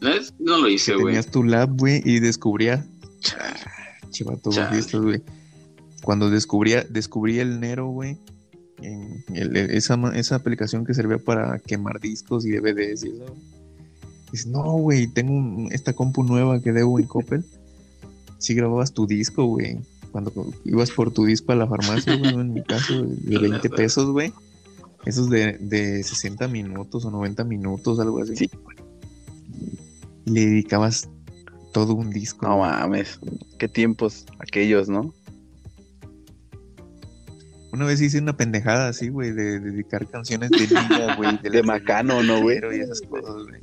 [0.00, 0.32] ¿No, es?
[0.38, 1.06] No lo hice, güey.
[1.06, 2.86] tenías tu lab, güey, y descubría.
[4.10, 4.70] Chivato, Chale.
[4.70, 5.22] fiestas, güey.
[6.04, 8.18] Cuando descubría, descubrí el Nero, güey.
[8.82, 13.34] En el- esa, esa aplicación que servía para quemar discos y DVDs y eso.
[14.32, 17.44] Dices, no, güey, tengo un- esta compu nueva que debo en Coppel.
[18.38, 19.78] Si grababas tu disco, güey.
[20.12, 20.32] Cuando
[20.64, 24.32] ibas por tu disco a la farmacia, güey, en mi caso, de 20 pesos, güey.
[25.06, 28.36] Esos de, de 60 minutos o 90 minutos, algo así.
[28.36, 28.50] Sí.
[30.26, 31.08] Y le dedicabas
[31.72, 32.46] todo un disco.
[32.46, 33.18] No mames.
[33.58, 35.14] Qué tiempos aquellos, ¿no?
[37.74, 41.36] Una vez hice una pendejada así, güey, de, de dedicar canciones de niña, güey.
[41.38, 42.60] De Macano, ¿no, güey?
[42.60, 43.60] Pero Y esas cosas, güey.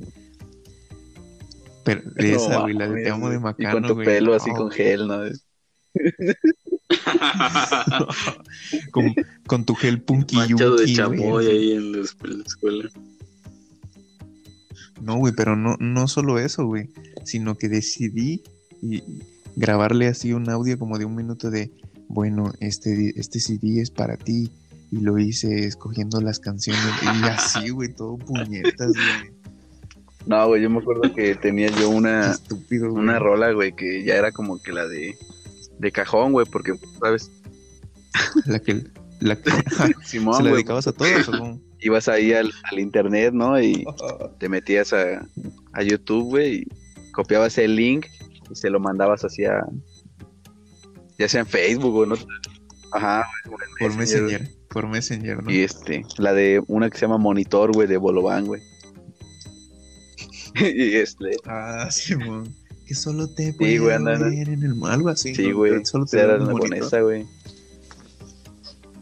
[1.82, 4.50] Pero de esa, güey, la de Te amo de Y Macano, con tu pelo así
[4.50, 5.22] con gel, ¿no?
[8.90, 9.14] con,
[9.46, 12.02] con tu gel punky Manchado de chamoy ahí en en la
[12.44, 12.90] escuela.
[15.00, 16.90] No, güey, pero no, no solo eso, güey,
[17.24, 18.42] sino que decidí
[18.82, 19.02] y
[19.56, 21.70] grabarle así un audio como de un minuto de,
[22.12, 24.50] bueno, este, este CD es para ti.
[24.90, 29.32] Y lo hice escogiendo las canciones y así, güey, todo puñetas, güey.
[30.26, 34.16] No, güey, yo me acuerdo que tenía yo una, estúpido, una rola, güey, que ya
[34.16, 35.16] era como que la de,
[35.78, 37.30] de cajón, güey, porque, ¿sabes?
[38.44, 38.84] La que,
[39.20, 39.50] la que
[40.04, 43.60] Simón, se la güey, dedicabas a todos, ¿o ibas ahí al, al internet, ¿no?
[43.60, 43.84] Y
[44.38, 45.26] te metías a,
[45.72, 48.06] a YouTube, güey, y copiabas el link
[48.50, 49.64] y se lo mandabas hacia,
[51.22, 52.14] ya sea en Facebook o no.
[52.92, 55.50] Ajá, güey, o en Por Messenger, por Messenger, ¿no?
[55.50, 58.62] Y este, la de una que se llama Monitor, güey, de Bolobán, güey.
[60.56, 62.42] y este, Ah, sí, güey.
[62.86, 64.28] Que solo te puedo güey, anda, anda.
[64.28, 65.34] ver en el algo así.
[65.34, 65.56] sí, ¿no?
[65.58, 66.86] güey, Que Solo te era en la el con monitor.
[66.86, 67.24] esa, güey.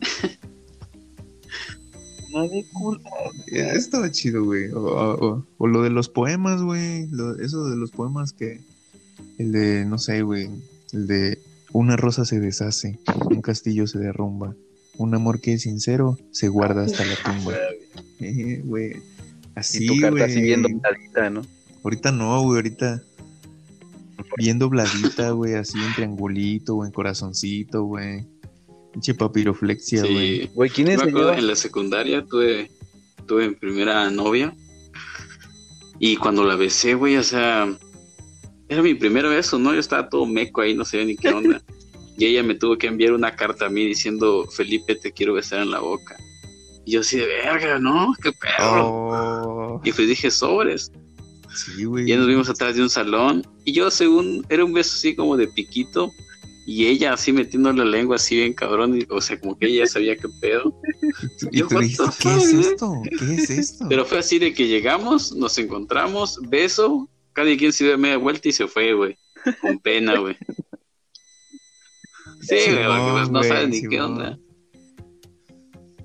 [2.33, 3.11] Nadie culpa.
[3.51, 4.71] Eh, Estaba chido, güey.
[4.71, 7.09] O, o- o- o lo de los poemas, güey.
[7.11, 8.61] Lo- Eso de los poemas que.
[9.39, 10.49] El de, no sé, güey.
[10.93, 11.39] El de
[11.73, 12.99] una rosa se deshace,
[13.31, 14.55] un castillo se derrumba.
[14.97, 17.55] Un amor que es sincero se guarda hasta la tumba.
[18.23, 18.97] Eh, güey.
[19.55, 20.23] Así, y tu carta güey.
[20.25, 21.41] así bien dobladita, ¿no?
[21.83, 22.57] Ahorita no, güey.
[22.57, 23.03] Ahorita.
[24.37, 25.55] Bien dobladita, güey.
[25.55, 28.27] Así en triangulito o en corazoncito, güey.
[28.93, 30.43] Pinche papiroflexia, güey.
[30.43, 30.51] Sí.
[30.53, 32.71] Güey, ¿quién Yo me acuerdo en la secundaria tuve,
[33.27, 34.55] tuve mi primera novia.
[35.99, 37.75] Y cuando la besé, güey, o sea,
[38.71, 39.75] era mi primer beso, ¿no?
[39.75, 41.61] Yo estaba todo meco ahí, no sabía ni qué onda.
[42.19, 45.63] Y ella me tuvo que enviar una carta a mí diciendo, Felipe, te quiero besar
[45.63, 46.19] en la boca.
[46.85, 48.13] Y yo así de verga, ¿no?
[48.23, 48.89] ¿Qué perro?
[48.89, 50.93] Oh, Y pues dije, sobres.
[51.55, 52.05] sí, güey.
[52.05, 53.47] Y ya nos vimos atrás de un salón.
[53.65, 56.11] Y yo, según, era un beso así como de piquito.
[56.67, 58.99] Y ella así metiendo la lengua así bien cabrón.
[59.01, 60.75] y- o sea, como que ella sabía qué pedo.
[61.53, 63.03] Y Yo, tú dijiste, the ¿qué es fuck, güey?" esto?
[63.19, 63.87] ¿Qué es esto?
[63.89, 68.49] Pero fue así de que llegamos, nos encontramos, beso, cada quien se dio media vuelta
[68.49, 69.17] y se fue, güey.
[69.61, 70.37] Con pena, güey.
[72.43, 74.39] Sí, güey, porque pues no sabes ni qué onda.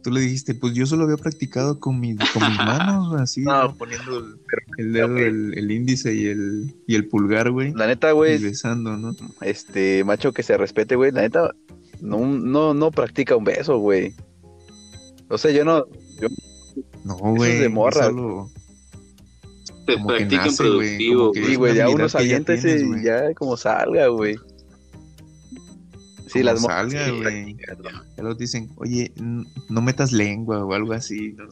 [0.04, 3.42] Tú le dijiste, pues yo solo había practicado con, mi, con mis manos, güey, así,
[3.44, 3.76] No, ¿no?
[3.76, 4.36] poniendo el,
[4.78, 7.74] el dedo, el, el índice y el, y el pulgar, güey.
[7.74, 9.16] La neta, Y güey, besando, ¿no?
[9.42, 11.56] este, macho que se respete, güey, la neta,
[12.02, 14.14] no, no, no practica un beso, güey.
[15.30, 15.88] O sea, yo no,
[16.22, 16.28] yo,
[17.04, 17.60] No, es güey.
[17.60, 18.06] de morra.
[18.06, 18.50] solo-
[19.86, 21.52] Se Como que practica en nace, güey, productivo, como que- güey.
[21.52, 24.36] sí, güey, ya uno se que ya avienta ese tienes, y ya como salga, güey.
[26.28, 27.56] Sí, como las salga, güey.
[28.18, 29.12] Ya los dicen, oye,
[29.70, 31.46] no metas lengua o algo así, ¿no?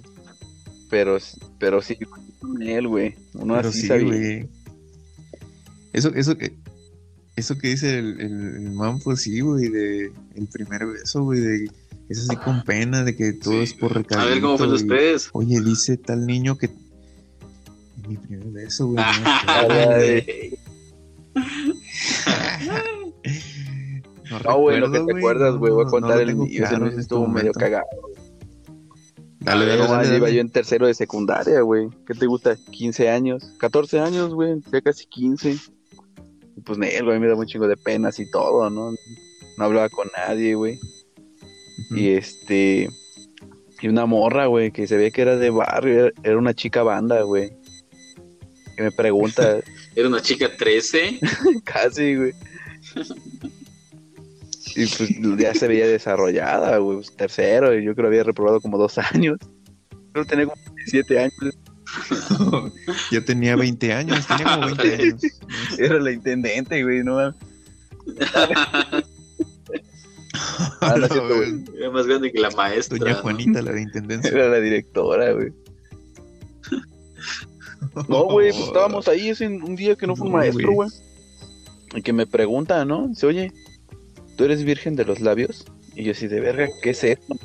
[0.90, 1.18] Pero,
[1.60, 1.98] pero sí,
[2.40, 3.16] con él, güey.
[3.34, 4.50] Uno Pero así sí, güey.
[5.94, 6.56] Eso, eso que,
[7.36, 11.40] eso que dice el, el, el man, pues sí, güey, de el primer beso, güey,
[11.40, 11.68] de
[12.10, 13.60] es así con pena, de que todo Sí.
[13.62, 14.30] es por A recadito.
[14.30, 15.30] ver cómo fue ustedes.
[15.34, 16.70] Oye, dice tal niño que
[18.08, 18.98] mi primer beso, güey.
[19.46, 20.58] no ay.
[24.44, 26.66] No, güey, lo que te acuerdas, güey, voy a contar el mío.
[26.66, 27.86] Ese no este estuvo medio cagado.
[29.40, 31.90] Dale, dale, No, dale, iba yo en tercero de secundaria, güey.
[32.08, 32.56] ¿Qué te gusta?
[32.72, 35.58] 15 años, 14 años, güey, ya casi 15.
[36.56, 38.92] Y pues, negro, a mí me da un chingo de penas y todo, ¿no?
[39.58, 40.80] No hablaba con nadie, güey.
[41.92, 42.90] Y este.
[43.82, 47.22] Y una morra, güey, que se ve que era de barrio, era una chica banda,
[47.24, 47.52] güey.
[48.76, 49.60] Que me pregunta,
[49.96, 51.20] Era una chica 13.
[51.64, 52.34] casi, güey.
[54.76, 58.60] Y pues ya se veía desarrollada, güey, pues, tercero, y yo creo que había reprobado
[58.60, 59.38] como dos años.
[60.12, 61.34] Creo que tenía como 17 años,
[63.12, 65.22] Yo tenía 20 años, tenía como 20 años.
[65.78, 67.36] era la intendente, güey, no mames.
[70.82, 71.64] Ah, no güey.
[71.78, 72.98] Era más grande que la maestra.
[72.98, 73.20] Doña ¿no?
[73.20, 74.32] Juanita, la de intendencia.
[74.32, 75.54] Era la directora, güey.
[78.08, 80.90] No, güey, pues estábamos ahí ese un día que no fue un No, maestro, güey.
[81.96, 83.08] Y que me pregunta, ¿no?
[83.08, 83.52] Dice, oye,
[84.36, 85.66] ¿tú eres virgen de los labios?
[85.96, 87.36] Y yo así, de verga, ¿qué es esto?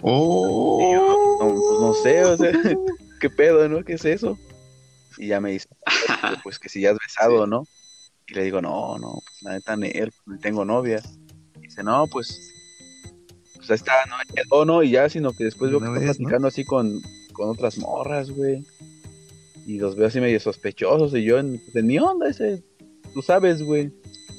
[0.00, 1.38] Oh.
[1.40, 2.52] No, pues, no sé, o sea,
[3.20, 3.84] ¿qué pedo, no?
[3.84, 4.38] ¿Qué es eso?
[5.18, 5.68] Y ya me dice,
[6.42, 7.64] pues que si ya has besado, ¿no?
[8.28, 11.02] Y le digo, no, no, pues la neta, él, no tengo novia.
[11.56, 12.52] Y dice, no, pues,
[13.56, 16.08] pues ahí está, no, quedó, no, y ya, sino que después veo que está vez,
[16.08, 16.14] ¿no?
[16.16, 18.64] platicando así con, con otras morras, güey.
[19.66, 22.62] Y los veo así medio sospechosos, y yo, en, pues, en mi onda, ese,
[23.12, 23.92] tú sabes, güey.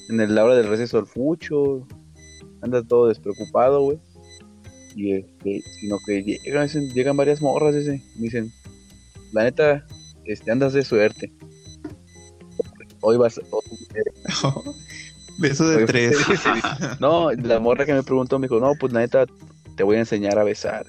[0.09, 1.85] En el- la hora del receso del fucho,
[2.61, 3.99] anda todo despreocupado, güey.
[4.95, 8.51] Y este, sino que llegan, llegan varias morras, ese, me dicen,
[9.33, 9.85] la neta,
[10.25, 11.31] este, andas de suerte.
[13.01, 13.61] Hoy vas, hoy-
[15.39, 16.17] Beso de tres.
[16.99, 19.25] No, la morra que me preguntó me dijo, no, pues la neta,
[19.75, 20.85] te voy a enseñar a besar.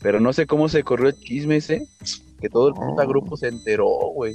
[0.00, 1.86] Pero no sé cómo se corrió el chisme ese,
[2.40, 4.34] que todo el puta grupo se enteró, güey.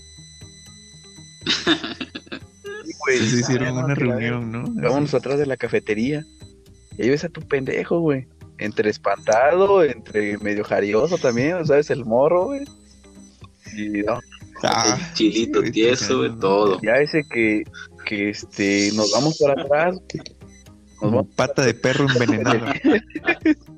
[2.86, 3.18] Sí, güey.
[3.20, 4.64] Se hicieron una reunión, ¿no?
[4.68, 6.26] Vámonos atrás de la cafetería.
[6.98, 8.28] Y ahí ves a tu pendejo, güey.
[8.58, 11.90] Entre espantado, entre medio jarioso también, ¿sabes?
[11.92, 12.66] El morro, güey.
[13.78, 14.20] Y no,
[14.64, 16.80] Ah, El chilito sí, tieso, güey, sí, todo.
[16.82, 17.64] ya ese que,
[18.06, 19.96] que este, nos vamos para atrás.
[19.96, 22.66] Nos Como vamos pata de perro envenenado.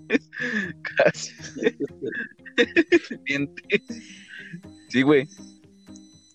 [0.97, 1.31] casi.
[4.89, 5.27] Sí, güey.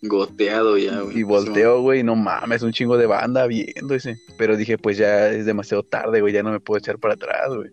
[0.02, 1.18] Goteado ya, güey.
[1.18, 4.18] Y volteo, güey, no mames, un chingo de banda viendo ese.
[4.38, 7.48] Pero dije, pues ya es demasiado tarde, güey, ya no me puedo echar para atrás,
[7.54, 7.70] güey.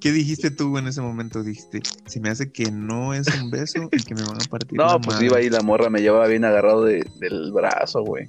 [0.00, 1.42] ¿Qué dijiste tú en ese momento?
[1.42, 4.78] Dijiste, se me hace que no es un beso y que me van a partir
[4.78, 5.26] No, la pues madre".
[5.26, 8.28] iba ahí la morra, me llevaba bien agarrado de- del brazo, güey.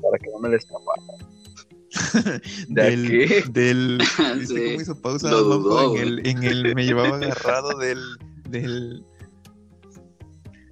[0.00, 1.02] Para que no me le escapara.
[2.68, 3.44] ¿De del, qué?
[3.50, 3.98] del
[4.38, 8.00] ¿viste Sí, cómo hizo pausa lo dudó, en, el, en el me llevaba agarrado del
[8.48, 9.04] del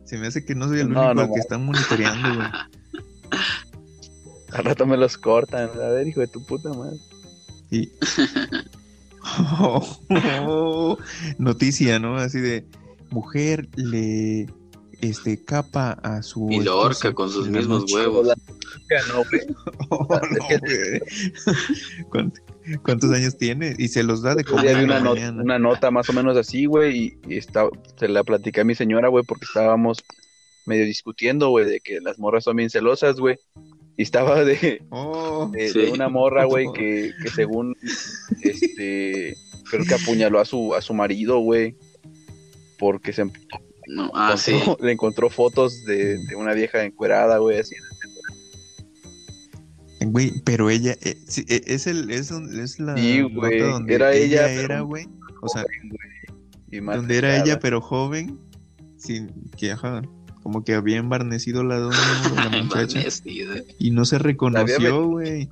[0.04, 2.48] se me hace que no soy el único no al que están monitoreando güey
[4.52, 5.70] Al rato me los cortan.
[5.80, 6.98] A ver, hijo de tu puta madre.
[7.70, 7.88] y
[11.38, 12.66] noticia no así de
[13.10, 14.46] mujer le
[15.02, 18.26] este capa a su Y lo esposo con sus mismos huevos.
[19.08, 19.42] No, güey.
[19.92, 20.18] Oh, no,
[20.60, 21.00] güey.
[22.10, 22.40] ¿Cuánt-
[22.84, 23.74] ¿Cuántos años tiene?
[23.78, 25.42] Y se los da de comer la una, not- mañana.
[25.42, 28.74] una nota más o menos así, güey, y, y estaba- se la platicé a mi
[28.74, 29.98] señora, güey, porque estábamos
[30.66, 33.36] medio discutiendo, güey, de que las morras son bien celosas, güey.
[33.96, 35.78] Y estaba de, Oh, de, Sí.
[35.80, 37.76] de una morra, güey, que, que según,
[38.42, 39.36] este,
[39.68, 41.74] creo que apuñaló a su, a su marido, güey,
[42.78, 43.24] porque se
[43.90, 44.52] No, ah, sí.
[44.80, 47.74] le encontró fotos de, de una vieja encuerada, güey, así.
[50.02, 53.58] Güey, pero ella, eh, sí, eh, es el, es, un- es la Sí, nota güey,
[53.60, 55.06] donde era ella, era, güey,
[55.42, 55.64] o sea,
[56.70, 58.38] donde era ella pero joven,
[58.96, 60.02] sin que, ajá,
[60.42, 61.96] como que había embarnecido la doña,
[62.50, 63.02] la muchacha,
[63.78, 65.50] y no se reconoció, güey,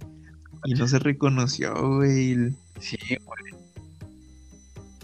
[0.64, 3.37] y no se reconoció, güey, Sí, güey.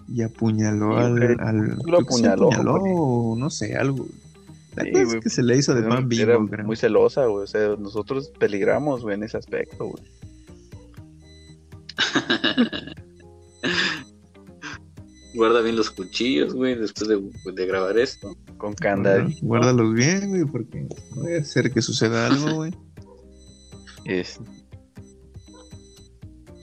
[0.08, 4.06] Y apuñaló Sí, al, Lo apuñaló, apuñaló, o no sé, algo,
[4.76, 7.44] la Sí, cosa es que se le hizo de Era- pan era muy celosa, güey.
[7.44, 10.02] O sea, nosotros peligramos, güey, en ese aspecto, güey.
[15.34, 17.20] Guarda bien los cuchillos, güey, después de,
[17.52, 18.36] de grabar esto.
[18.56, 19.38] Con candadito.
[19.42, 20.86] Guárdalos bien, güey, porque
[21.16, 22.72] no a ser que suceda algo, güey.
[24.04, 24.38] Es-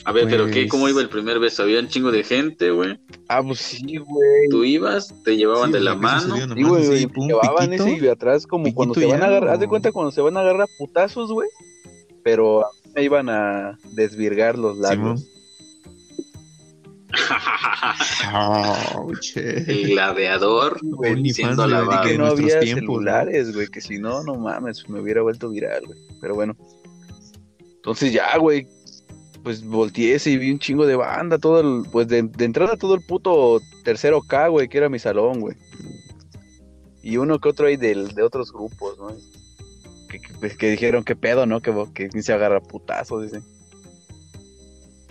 [0.03, 0.61] A ver, pero ¿qué?
[0.61, 1.63] Pues- ¿Cómo iba el primer beso?
[1.63, 2.99] Había un chingo de gente, güey.
[3.27, 4.49] Ah, pues sí, güey.
[4.49, 6.21] Tú ibas, te llevaban Sí, de la sea, ¿qué mano.
[6.21, 6.55] sucedió?
[6.55, 7.83] Sí, Nomás güey, pum, llevaban piquito.
[7.85, 10.21] ese y de atrás como cuando se van a agarrar, haz de cuenta cuando se
[10.21, 11.47] van a agarrar putazos, güey.
[12.23, 15.27] Pero a mí me iban a desvirgar los labios.
[18.33, 22.07] Oh, el gladiador Güey, siendo alabado.
[22.07, 25.49] que no nuestros había tiempos, celulares, güey, que si no, no mames, me hubiera vuelto
[25.49, 25.99] viral, güey.
[26.21, 26.55] Pero bueno.
[27.75, 28.67] Entonces ya, güey,
[29.43, 32.95] pues volteé y vi un chingo de banda, todo el, pues de, de entrada todo
[32.95, 35.55] el puto tercero K, güey, que era mi salón, güey.
[37.03, 39.09] Y uno que otro ahí del, de otros grupos, ¿no?
[40.07, 41.61] Que, que, pues, que dijeron, qué pedo, ¿no?
[41.61, 43.43] Que, que ni se agarra putazo, dicen.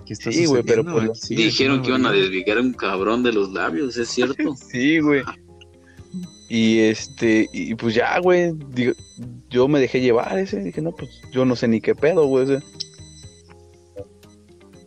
[0.07, 3.23] ¿Qué está Sí, güey, pero pues, Sí, Dijeron que iban a desvigar a un cabrón
[3.23, 4.55] de los labios, ¿es cierto?
[4.71, 5.23] Sí, güey.
[6.49, 8.93] Y este, y pues ya, güey, digo,
[9.51, 12.45] yo me dejé llevar ese, dije, no, pues yo no sé ni qué pedo, güey.
[12.45, 12.63] o sea.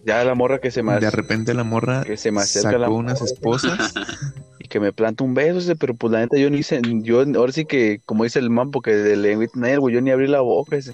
[0.05, 2.81] Ya la morra que se me De repente la morra que se me acerca sacó
[2.81, 3.93] la unas esposas.
[4.59, 7.23] y que me planta un beso ese, pero pues la neta yo ni hice, yo
[7.35, 10.11] ahora sí que, como dice el man, porque de lengüita en él, güey, yo ni
[10.11, 10.93] abrí la boca ese.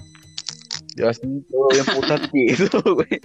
[0.96, 1.20] Yo así,
[1.50, 3.20] todo bien puta tieso, güey.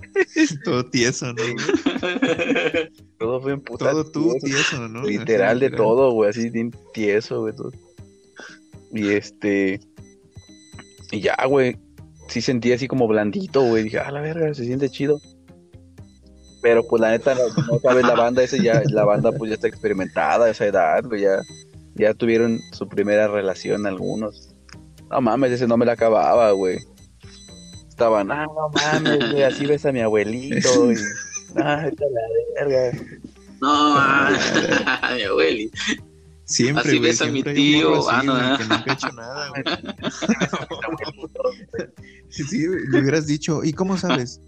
[0.63, 1.33] todo tieso, ¿no?
[1.33, 1.55] güey?
[3.17, 4.45] Todo bien puta Todo tú tieso.
[4.45, 5.03] tieso, ¿no?
[5.03, 7.55] Literal de todo, güey, así bien tieso, güey.
[7.55, 7.71] todo.
[8.91, 9.79] Y este.
[11.11, 11.77] Y ya, güey.
[12.27, 13.83] Sí sentí así como blandito, güey.
[13.83, 15.19] Dije, ah, la verga, se siente chido.
[16.65, 17.41] Pero pues la neta, no,
[17.71, 21.03] no sabes, la banda ese ya, la banda pues ya está experimentada a esa edad,
[21.03, 21.21] güey.
[21.21, 21.43] Ya,
[21.93, 24.49] ya tuvieron su primera relación algunos.
[25.11, 26.79] No mames, ese no me la acababa, güey.
[27.87, 30.91] Estaban, ah, no mames, güey, así ves a mi abuelito.
[30.91, 30.95] Y,
[31.61, 32.97] ah, esta la verga.
[33.61, 34.31] No, ah,
[35.15, 35.69] mi abueli.
[36.45, 38.57] Siempre, Así ves a mi tío, ah, no, ah.
[38.57, 39.63] que nunca hecho nada, güey.
[42.29, 44.41] Sí, le hubieras dicho, ¿y cómo sabes?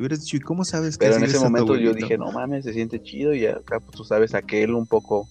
[0.00, 2.72] Hubieras dicho, ¿y cómo sabes que Pero en ese momento yo dije, no mames, se
[2.72, 5.28] siente chido y acá pues tú sabes aquel un poco...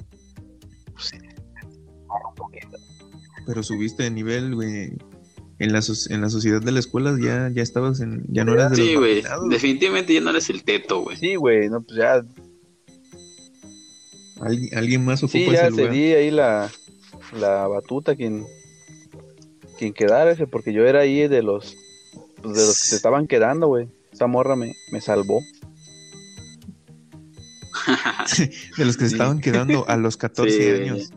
[0.94, 2.78] pues, un poquito.
[3.48, 4.92] Pero subiste de nivel, güey.
[5.58, 8.24] En la, en la sociedad de la escuela ya, ya estabas en...
[8.28, 9.24] Ya no eras de Sí, güey.
[9.50, 11.18] Definitivamente ya no eres el teto, güey.
[11.18, 12.24] Sí, güey, no, pues ya,
[14.40, 15.88] Alguien, alguien más ocupa sí, ese ya lugar.
[15.88, 16.70] cedí ahí la,
[17.40, 18.46] la batuta quien,
[19.78, 21.76] quien quedara, ese, porque yo era ahí de los,
[22.42, 23.90] pues, de los que se estaban quedando, güey.
[24.20, 25.40] Esa morra me, me salvó.
[28.78, 29.16] De los que se Sí.
[29.16, 30.90] estaban quedando a los 14 Sí, güey.
[30.90, 31.12] años.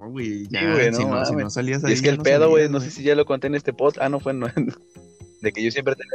[0.00, 1.44] No, güey, ya, Sí, güey, no si, no, si mames.
[1.44, 3.24] no salías Y ahí es que el no pedo, güey, no sé si ya lo
[3.24, 3.94] conté en este pod.
[4.00, 4.48] Ah, no fue, no,
[5.42, 6.10] de que yo siempre tenía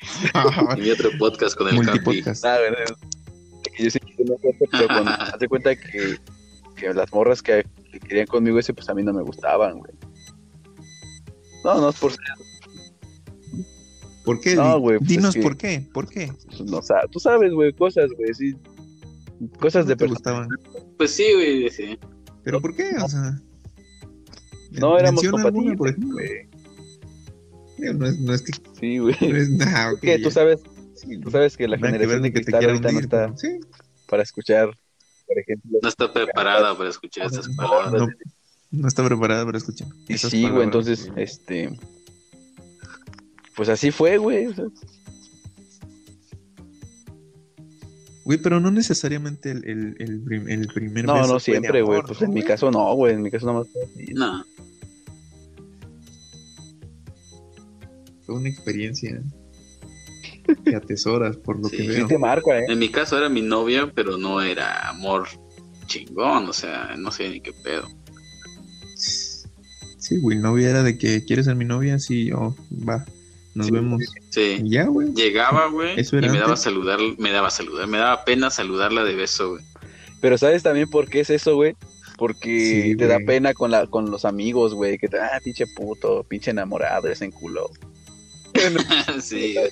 [0.78, 2.00] mi otro podcast con el Capi.
[2.06, 2.42] Multipodcast.
[2.46, 4.36] Ah, güey, de que yo siempre tenía
[4.70, 6.16] pero cuando haz de cuenta que,
[6.74, 9.92] que las morras que, que querían conmigo ese, pues a mí no me gustaban, güey.
[11.64, 12.20] No, no es por ser,
[14.24, 14.54] ¿Por qué?
[14.56, 16.32] No, güey, pues Dinos es que- por qué, ¿por qué?
[16.66, 18.54] no, o sea, tú sabes, güey, cosas, güey, sí.
[19.60, 20.48] Cosas de No personas.
[20.48, 20.48] gustaban.
[20.96, 21.98] Pues sí, güey, sí.
[22.42, 22.90] ¿Pero por qué?
[23.02, 23.38] O sea...
[24.70, 26.48] No éramos compatibles, güey.
[27.94, 28.52] No es, no es que...
[28.80, 29.14] Sí, güey.
[29.20, 30.24] No es, nah, ok, que ya.
[30.24, 30.60] tú sabes,
[30.94, 32.98] Sí, tú sabes que la nada que generación de que te cristal quiera ahorita no
[32.98, 33.60] hundir, está pero Sí,
[34.08, 34.70] para escuchar,
[35.26, 35.78] por ejemplo.
[35.82, 37.92] No está preparada para escuchar estas No, palabras.
[37.92, 38.08] no,
[38.70, 39.88] no está preparada para escuchar.
[40.08, 41.76] Y esas sí, güey, entonces, este.
[43.56, 44.48] Pues así fue, güey.
[48.24, 52.00] Güey, pero no necesariamente el, el, el, prim- el primer no, beso no siempre, güey.
[52.02, 53.14] Pues ¿no, en mi caso no, güey.
[53.14, 53.66] En mi caso nomás.
[54.14, 54.44] No.
[58.24, 59.22] Fue una experiencia
[60.64, 61.76] que atesoras por lo Sí.
[61.76, 61.98] que Sí veo.
[61.98, 62.64] Sí te marca, eh.
[62.68, 65.28] En mi caso era mi novia, pero no era amor
[65.86, 67.86] chingón, o sea, no sé ni qué pedo.
[68.96, 72.54] Sí, güey, novia era de que quieres ser mi novia, sí, oh,
[72.88, 73.04] va,
[73.54, 73.72] nos Sí.
[73.72, 74.02] vemos.
[74.30, 74.60] Sí.
[74.64, 75.12] Y ya, güey.
[75.14, 79.14] Llegaba, güey, y me daba saludar, me daba a saludar, me daba pena saludarla de
[79.14, 79.64] beso, güey.
[80.20, 81.76] Pero ¿sabes también por qué es eso, güey?
[82.16, 84.98] Porque Sí, te da pena con, la, con los amigos, güey.
[84.98, 87.68] Que te, ah, pinche puto, pinche enamorado, ese enculó.
[89.20, 89.70] sí, güey.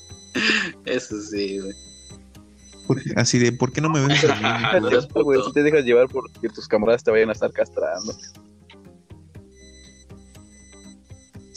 [0.85, 1.75] Eso sí, güey.
[3.17, 4.41] Así de, ¿por qué no me ves a mí?
[4.43, 4.81] Ah,
[5.47, 8.13] si te dejas llevar porque tus camaradas te vayan a estar castrando.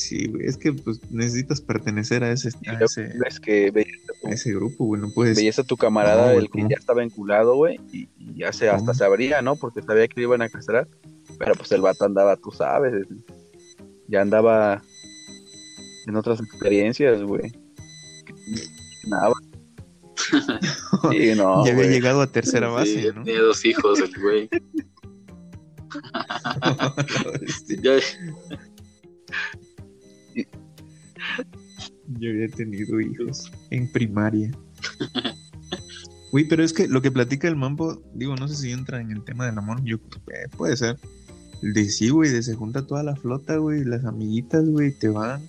[0.08, 3.10] Sí, güey, es que pues necesitas pertenecer a ese, a ese,
[3.41, 5.36] que a tu, a ese grupo, güey, no puedes.
[5.36, 7.80] veías a tu camarada, No, güey, el que ya estaba enculado, güey.
[7.91, 8.93] Y, y ya se, hasta ¿Cómo?
[8.93, 9.56] se abría, ¿no?
[9.56, 10.88] Porque sabía que lo iban a castrar.
[11.39, 13.08] Pero pues el vato andaba, tú sabes.
[14.08, 14.84] Ya andaba
[16.06, 17.51] en otras experiencias, güey.
[19.08, 19.34] Nada.
[21.12, 21.89] Sí, no, ya había güey.
[21.89, 23.24] llegado a tercera base, Sí, ¿no?
[23.24, 24.49] Tenía dos hijos, el güey.
[27.82, 27.99] Ya-
[32.20, 34.51] Yo había tenido hijos en primaria.
[36.32, 39.09] Güey, pero es que lo que platica el mambo, digo, no sé si entra en
[39.09, 39.95] el tema del amor, yo
[40.34, 40.97] eh, puede ser.
[41.61, 45.41] De sí, güey, de se junta toda la flota, güey, las amiguitas, güey, te van.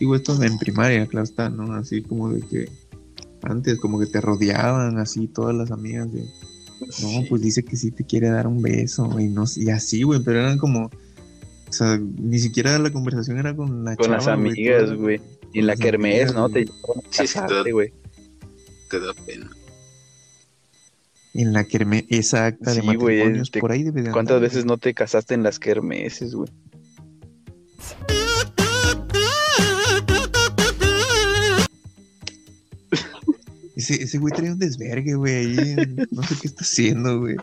[0.00, 1.74] Digo, esto en primaria, claro está, ¿no?
[1.74, 2.70] Así como de que
[3.42, 6.22] antes como que te rodeaban así todas las amigas de,
[7.02, 10.20] no, pues dice que sí te quiere dar un beso, güey, no, y así, güey,
[10.24, 14.34] pero eran como, o sea, ni siquiera la conversación era con la Con las chava,
[14.34, 15.20] amigas, güey.
[15.54, 16.48] Y en la kermés, ¿no?
[16.50, 16.72] Te Sí,
[17.10, 17.92] sí, casarte, te- güey.
[18.90, 19.50] te da pena.
[21.32, 24.36] En la que esa acta de Sí, güey, matrimonios te- por ahí debe de ¿Cuántas
[24.36, 26.48] andar, veces no te casaste en las kermeses, güey?
[33.76, 35.56] Ese, ese güey trae un desvergue, güey,
[36.12, 37.36] No sé qué está haciendo, güey.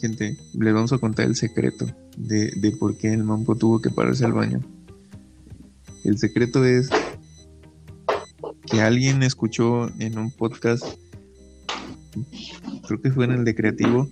[0.00, 1.86] Gente, les vamos a contar el secreto
[2.16, 4.60] de, de por qué el mampo tuvo que pararse al baño.
[6.04, 6.88] El secreto es
[8.70, 10.84] que alguien escuchó en un podcast,
[12.86, 14.08] creo que fue en el de Creativo,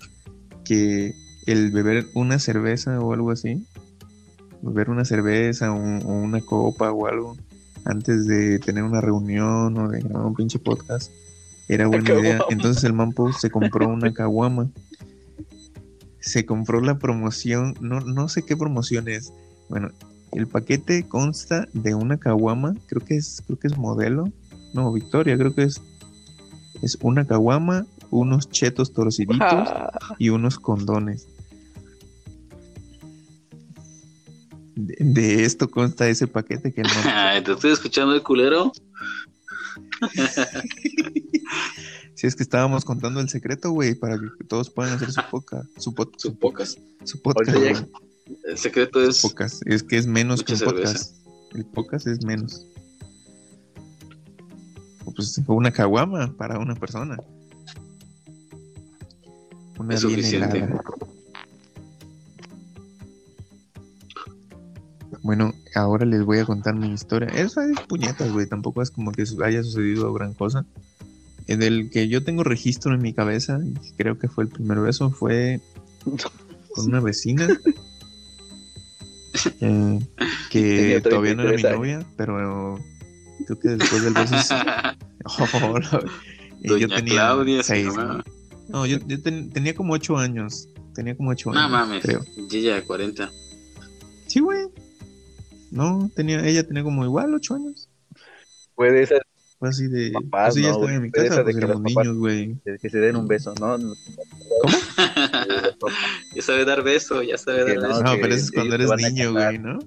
[0.64, 1.14] que
[1.46, 3.66] el beber una cerveza o algo así,
[4.60, 7.36] beber una cerveza o, o una copa o algo
[7.86, 11.10] antes de tener una reunión o de grabar un pinche podcast
[11.68, 12.40] era buena idea.
[12.50, 14.70] Entonces el mampo se compró una caguama.
[16.28, 19.32] Se compró la promoción, no, no sé qué promoción es.
[19.70, 19.90] Bueno,
[20.32, 24.30] el paquete consta de una caguama, creo que es, creo que es modelo.
[24.74, 25.80] No, Victoria, creo que es.
[26.82, 31.26] Es una caguama, unos chetos torciditos Ah, y unos condones.
[34.76, 38.70] De, de esto consta ese paquete que Ay, ¿Te estoy escuchando el culero?
[42.18, 45.68] Si es que estábamos contando el secreto, güey, para que todos puedan hacer su podcast.
[45.78, 46.76] Su, pod- Su pocas.
[47.04, 47.50] su podcast.
[47.56, 47.92] Ahorita güey.
[48.44, 49.20] El secreto es.
[49.22, 49.60] Pocas.
[49.66, 51.14] Es que es menos que un podcast.
[51.54, 52.66] El podcast es menos.
[55.14, 57.18] Pues una caguama para una persona.
[59.78, 60.58] Una Es bien suficiente.
[60.58, 60.82] helada.
[65.22, 67.28] Bueno, ahora les voy a contar mi historia.
[67.28, 68.48] Eso es puñetas, güey.
[68.48, 70.66] Tampoco es como que su- haya sucedido gran cosa.
[71.48, 73.58] En el que yo tengo registro en mi cabeza,
[73.96, 75.60] creo que fue el primer beso, fue
[76.74, 77.48] con una vecina.
[79.60, 79.98] eh,
[80.50, 81.78] que todavía no era mi 33 años.
[81.78, 82.78] novia, pero
[83.46, 84.36] creo que después del beso.
[86.60, 87.94] Oh, Doña yo tenía Claudia se seis.
[87.94, 88.22] ¿no?
[88.68, 90.68] No, yo, yo ten- tenía como ocho años.
[90.94, 91.70] Tenía como ocho No años.
[91.70, 92.02] mames.
[92.02, 92.24] Creo.
[92.36, 93.30] De 40.
[94.26, 94.66] Sí, güey.
[95.70, 97.88] No, tenía, ella tenía como igual ocho años.
[98.74, 99.20] Fue de esas
[99.58, 100.12] Fue así de.
[100.12, 102.56] Papás, pues ¿no, estaba en mi casa, esas de pues que los niños, güey.
[102.64, 103.76] de que se den un beso, ¿no?
[106.34, 108.02] ya sabe dar beso, ya sabe Que dar no, beso.
[108.04, 109.78] No, que pero eso es cuando eres niño, güey, ¿no?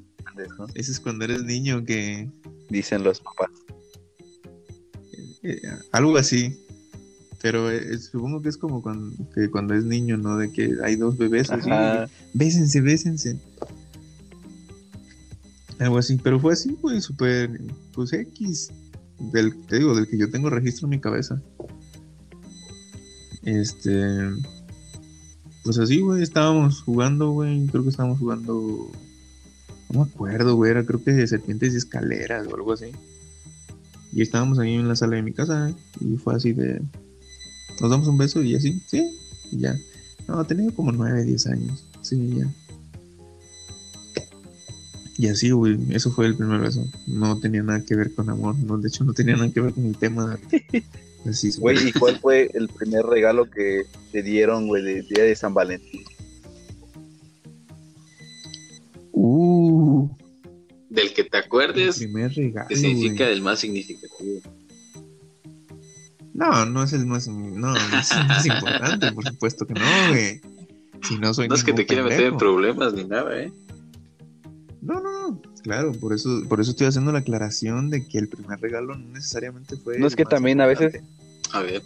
[0.58, 0.68] ¿no?
[0.76, 2.30] Ese es cuando eres niño que.
[2.70, 3.50] Dicen los papás.
[5.44, 5.62] eh,
[5.92, 6.58] algo así.
[7.42, 10.38] Pero eh, supongo que es como cuando, que cuando es niño, ¿no?
[10.38, 11.70] De que hay dos bebés así.
[12.34, 13.40] Bésense, bésense.
[15.80, 17.60] Algo así, pero fue así, güey, súper,
[17.94, 18.70] pues X,
[19.32, 21.42] del, te digo, del que yo tengo registro en mi cabeza.
[23.44, 24.30] Este,
[25.64, 28.92] pues así, güey, estábamos jugando, güey, creo que estábamos jugando,
[29.92, 32.92] no me acuerdo, güey, era creo que de serpientes y escaleras o algo así.
[34.12, 36.82] Y estábamos ahí en la sala de mi casa y fue así de,
[37.80, 39.18] nos damos un beso y así, sí,
[39.52, 39.78] y ya.
[40.28, 41.86] No, tenía como 9, 10 años.
[42.02, 42.48] Sí, ya.
[45.22, 46.84] Y así, güey, eso fue el primer beso.
[47.06, 49.72] No tenía nada que ver con amor, no, de hecho no tenía nada que ver
[49.72, 50.40] con el tema.
[51.30, 55.36] Así, Güey, ¿y cuál fue el primer regalo que te dieron, güey, de día de
[55.36, 56.04] San Valentín?
[59.12, 60.10] Uh,
[60.90, 62.68] Del que te el acuerdes, primer regalo.
[62.68, 63.36] que significa güey.
[63.36, 64.42] el más significativo.
[66.34, 69.82] No, no es el más, no, no es el más importante, por supuesto que no,
[70.10, 70.42] güey.
[71.08, 73.52] Si no soy No es que te quiera meter en problemas ni nada, ¿eh?
[75.64, 79.08] Claro, por eso, por eso estoy haciendo la aclaración de que el primer regalo no
[79.10, 80.00] necesariamente fue.
[80.00, 81.02] No es que más también a veces-.
[81.54, 81.82] A ver.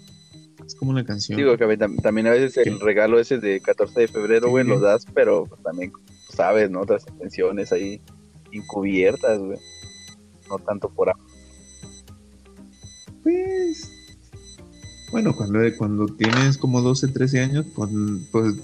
[0.65, 1.37] Es como una canción.
[1.37, 4.79] Digo que tam- también a veces el regalo ese de 14 de febrero, güey, lo
[4.79, 5.91] das, pero pues, también
[6.33, 6.81] sabes, ¿no?
[6.81, 8.01] Otras atenciones ahí
[8.51, 9.59] encubiertas, güey.
[10.49, 11.25] No tanto por amor.
[13.23, 13.91] Pues.
[15.11, 17.89] Bueno, cuando, cuando tienes como 12, 13 años, pues,
[18.31, 18.55] pues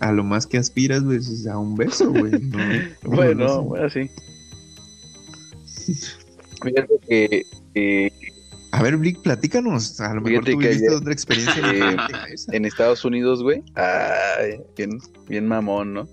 [0.00, 2.32] a lo más que aspiras, güey, es a un beso, güey.
[2.40, 2.58] ¿no?
[3.02, 4.10] Bueno, No bueno, sí.
[6.62, 8.10] Fíjate que eh,
[8.72, 10.00] A ver, Blick, platícanos.
[10.00, 11.96] A lo mejor ayer- otra experiencia eh,
[12.52, 16.08] en Estados Unidos, güey, ay, bien, bien mamón, ¿no?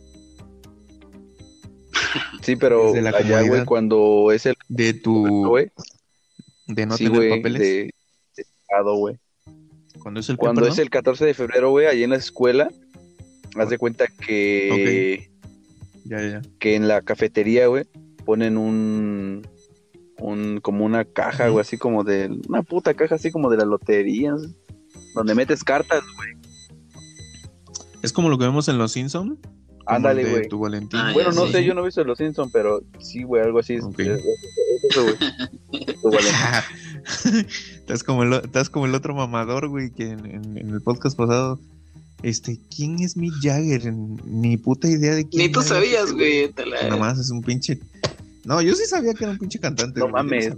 [2.42, 5.56] Sí, pero la allá, güey, cuando es el De tu.
[6.68, 7.62] De no sí, tener papeles.
[7.62, 7.68] de,
[8.36, 9.18] de estado, güey.
[10.02, 12.70] Cuando es el Cuando es el 14 de febrero, güey, allí en la escuela,
[13.56, 15.30] haz de cuenta que,
[16.06, 16.42] Ya, ya, ya.
[16.60, 17.86] que en la cafetería, güey,
[18.26, 19.48] ponen un,
[20.22, 23.66] un, como una caja, güey, así como de, una puta caja así como de la
[23.66, 24.34] lotería,
[25.16, 26.30] donde metes cartas, güey.
[28.04, 29.38] Es como lo que vemos en Los Simpsons.
[29.86, 30.48] Ándale, güey.
[30.48, 31.00] Tu Valentín.
[31.00, 31.54] Ah, Bueno, no sí.
[31.54, 33.74] sé, yo no he visto Los Simpsons, pero sí, güey, algo así.
[33.76, 34.00] es- Ok.
[34.00, 35.16] es- es- es eso, güey.
[36.02, 37.48] Tu Valentín.
[37.80, 41.18] estás, como el, estás como el otro mamador, güey, que en, en- en el podcast
[41.18, 41.60] pasado.
[42.24, 43.92] Este, ¿quién es Mick Jagger?
[43.94, 46.52] Ni puta idea de quién Ni tú sabías, güey.
[46.84, 47.80] Nada más es un pinche.
[48.46, 50.00] No, yo sí sabía que era un pinche cantante.
[50.00, 50.54] No güey, mames.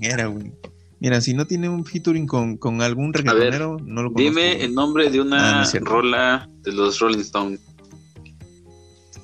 [0.00, 0.52] quién era, güey.
[1.00, 4.18] Mira, si no tiene un featuring con, con algún reggaetonero, no lo conozco.
[4.18, 4.62] Dime güey.
[4.64, 5.90] el nombre de Ah, no una es cierto.
[5.90, 7.60] rola de los Rolling Stones.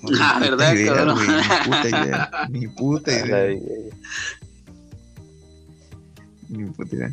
[0.02, 1.16] No, Ah, ¿verdad, idea, cabrón?
[1.16, 2.30] güey, Ni puta idea.
[2.50, 3.60] Ni puta idea.
[6.48, 7.12] Ni puta idea.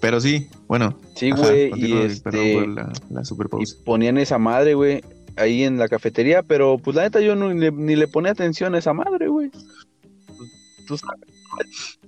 [0.00, 0.98] Pero sí, bueno.
[1.14, 3.76] Sí, ajá, güey, y continúa, Perdón este, por la, la super y pausa.
[3.84, 5.04] ponían esa madre, güey,
[5.36, 8.32] ahí en la cafetería, pero pues la neta yo no, ni, le- ni le ponía
[8.32, 9.50] atención a esa madre, güey.
[10.90, 12.00] Tú sabes.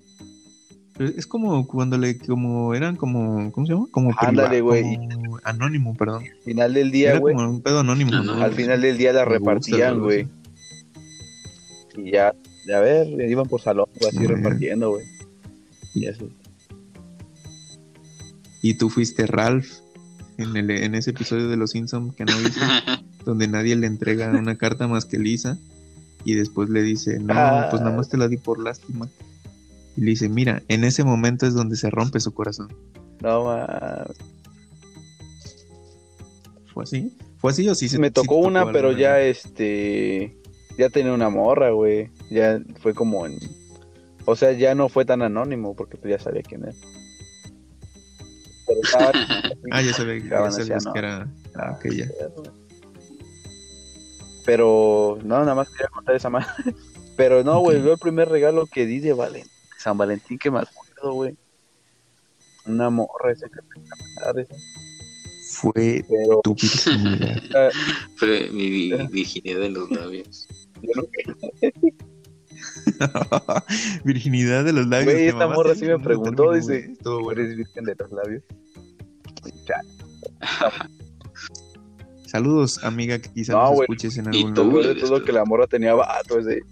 [0.96, 3.86] Pero Es como cuando le, como eran como, ¿cómo se llama?
[3.92, 4.98] Como Ándale, güey.
[5.44, 6.24] anónimo, perdón.
[6.24, 8.10] Al final del día, güey, como un pedo anónimo.
[8.10, 8.24] ¿no?
[8.24, 8.42] no.
[8.42, 10.26] al final del día la repartían, güey.
[11.96, 12.34] Y ya,
[12.74, 15.04] a ver, iban por salón, güey, así repartiendo, güey.
[15.94, 16.28] Y eso.
[18.62, 19.70] Y tú fuiste Ralph
[20.38, 22.60] en, el, en ese episodio de Los Simpsons que no viste,
[23.24, 25.56] donde nadie le entrega una carta más que Lisa.
[26.24, 27.66] Y después le dice, no, Ah.
[27.70, 29.08] pues nada más te la di por lástima.
[29.96, 32.68] Y le dice, mira, en ese momento es donde se rompe su corazón.
[33.20, 34.16] No mames.
[36.72, 37.16] ¿Fue así?
[37.38, 40.36] ¿Fue así o sí se Me sí tocó te una, pero alguna ya este.
[40.78, 42.10] ya tenía una morra, güey.
[42.30, 43.38] Ya fue como en...
[44.24, 46.72] O sea, ya no fue tan anónimo porque pues ya sabía quién era.
[48.66, 49.12] Pero estaba-
[49.72, 52.08] Ah, ya sabía, ya sabías que era Ah, aquella.
[54.44, 56.46] Pero no, nada más quería contar esa madre.
[57.16, 57.84] Pero no, güey, Ok.
[57.84, 61.36] yo el primer regalo que di de Valen- San Valentín que me acuerdo, güey.
[62.66, 64.46] Una morra esa que.
[65.50, 67.42] Fue Pero tu virginidad.
[67.54, 67.68] ah,
[68.16, 70.48] Fue mi vi- virginidad de los labios.
[74.04, 75.12] virginidad de los labios.
[75.14, 77.30] Güey, esta morra sí me preguntó, dice, bueno.
[77.32, 78.42] eres virgen de los labios.
[82.32, 83.82] Saludos, amiga, que quizás No, nos güey.
[83.82, 84.82] escuches en Y algún lugar.
[84.84, 86.62] peor de todo que la morra tenía vato ese.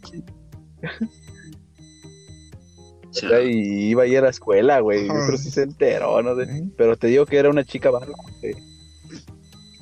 [3.10, 3.42] O sea, Chao.
[3.42, 5.06] y iba a ir a la escuela, güey.
[5.06, 6.44] Yo creo que sí se enteró, no sé.
[6.44, 6.64] ¿Eh?
[6.78, 8.06] Pero te digo que era una chica barra.
[8.40, 8.54] güey.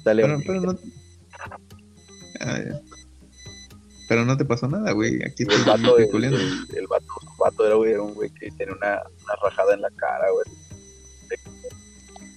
[0.03, 0.79] Dale, Pero, pero no.
[2.41, 2.59] Ah.
[4.09, 5.23] Pero no te pasó nada, güey.
[5.23, 6.39] Aquí el vato, el, especulando.
[6.39, 9.75] el, el vato, el vato era, güey, era un güey que tenía una, una rajada
[9.75, 10.45] en la cara, güey.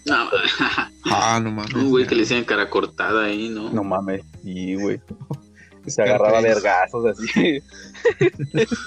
[0.06, 0.30] No,
[1.06, 1.74] Ah, no mames.
[1.74, 3.72] un güey que le decían cara cortada ahí, ¿no?
[3.72, 5.00] No mames, sí, güey.
[5.88, 6.62] Se agarraba Scarface.
[6.62, 7.60] vergazos así.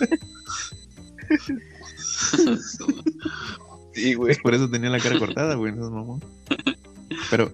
[3.94, 4.36] Sí, güey.
[4.42, 5.72] Por eso tenía la cara cortada, güey.
[5.72, 6.20] No, mamón.
[7.30, 7.52] Pero,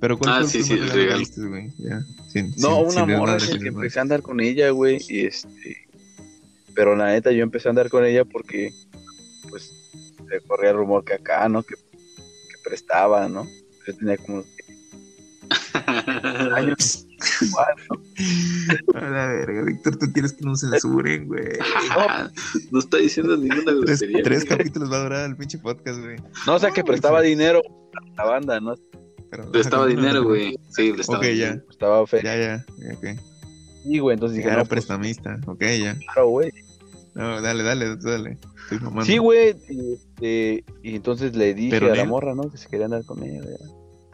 [0.00, 1.72] pero ¿cuál Ah, fue el sí, sí, el que güey?
[1.78, 2.02] Ya.
[2.28, 5.88] Sin, No, sin- una sin morra que empecé a andar con ella, güey, y este...
[6.74, 8.72] Pero la neta, yo empecé a andar con ella porque,
[9.48, 9.72] pues,
[10.28, 11.64] se corría el rumor que acá, ¿no?
[11.64, 13.46] Que, que prestaba, ¿no?
[13.86, 14.44] Yo tenía como
[16.54, 17.06] años.
[18.94, 21.58] A la verga, Víctor, tú quieres que no censuren, güey.
[22.70, 24.22] no está diciendo ninguna grosería.
[24.22, 26.16] tres capítulos va a durar el pinche podcast, güey.
[26.46, 27.60] No, o sea, que prestaba dinero
[28.16, 28.74] a la banda, ¿no?
[29.30, 30.56] Pero- Prestaba ajá, dinero, güey.
[30.70, 31.18] Sí, le estaba.
[31.18, 31.60] Ok, ya.
[31.66, 32.20] Prestaba fe.
[32.22, 32.64] Ya, ya.
[32.96, 33.20] ok.
[33.84, 35.38] Sí, güey, entonces dije, no, era pues, prestamista.
[35.46, 35.96] Ok, ya.
[35.98, 36.50] claro, güey.
[37.14, 38.38] No, dale, dale, dale.
[38.70, 39.04] Estoy.
[39.04, 39.56] Sí, güey.
[39.68, 42.50] Y, este, y entonces le dije Pero a la morra, ¿no?
[42.50, 43.56] Que se quería andar con ella, güey.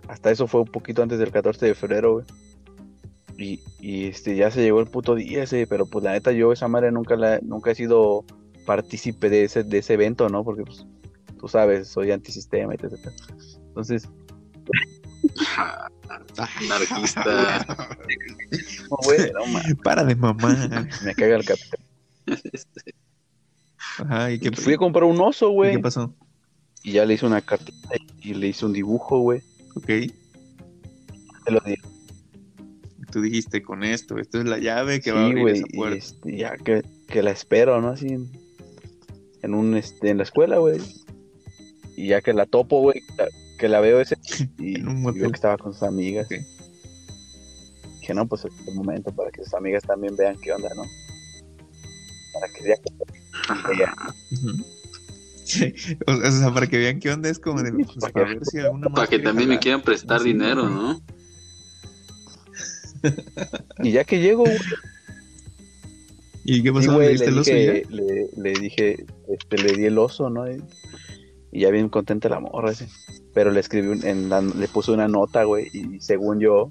[0.09, 2.27] Hasta eso fue un poquito antes del 14 de febrero, güey.
[3.39, 6.53] Y, y este, ya se llegó el puto día ese, pero pues la neta yo
[6.53, 8.25] esa madre nunca la, nunca he sido
[8.65, 10.43] partícipe de ese, de ese evento, ¿no?
[10.43, 10.87] Porque pues,
[11.39, 13.11] tú sabes, soy antisistema y etc.
[13.69, 14.09] Entonces,
[16.37, 17.65] Anarquista.
[18.91, 20.89] no, güey, no Para de mamar.
[21.05, 21.86] me caga el capitán.
[23.99, 25.73] Ajá, ¿y qué, Fui a comprar un oso, ¿y güey.
[25.73, 26.15] qué pasó?
[26.83, 27.89] Y ya le hice una cartita
[28.23, 29.41] y le hice un dibujo, güey.
[29.75, 29.87] Ok.
[29.87, 30.13] Te
[31.51, 31.83] lo dije.
[33.11, 35.77] Tú dijiste con esto, esto es la llave que va a abrir güey, esa y
[35.77, 35.97] puerta.
[35.97, 37.89] este, ya que, que la espero, ¿no?
[37.89, 38.31] Así en,
[39.43, 40.81] en un, este, en la escuela, güey.
[41.97, 43.01] Y ya que la topo, güey,
[43.59, 44.17] que la veo ese,
[44.59, 46.27] y, En un y veo que estaba con sus amigas.
[46.27, 46.35] Ok.
[48.01, 50.85] Dije, no, pues es el momento para que sus amigas también vean qué onda, ¿no?
[52.41, 52.75] Para que
[54.33, 54.65] Ujú.
[55.47, 55.73] Sí,
[56.09, 58.89] O sea, para que vean qué onda es como de, pues, Para ver si alguna
[58.89, 60.69] Para que también me quieran prestar Sí, dinero.
[60.69, 61.01] ¿no?
[63.85, 64.59] y ya que llego, güey,
[66.45, 66.91] ¿Y qué sí, pasó?
[66.91, 67.95] ¿Le güey, diste le el oso y dije, ya?
[67.97, 70.51] le, le dije, este, le di el oso, ¿no?
[70.51, 70.61] Y,
[71.53, 72.89] y ya bien contenta la morra ese.
[73.35, 76.71] Pero le escribí, un- en la- le puse una nota, güey, y según yo,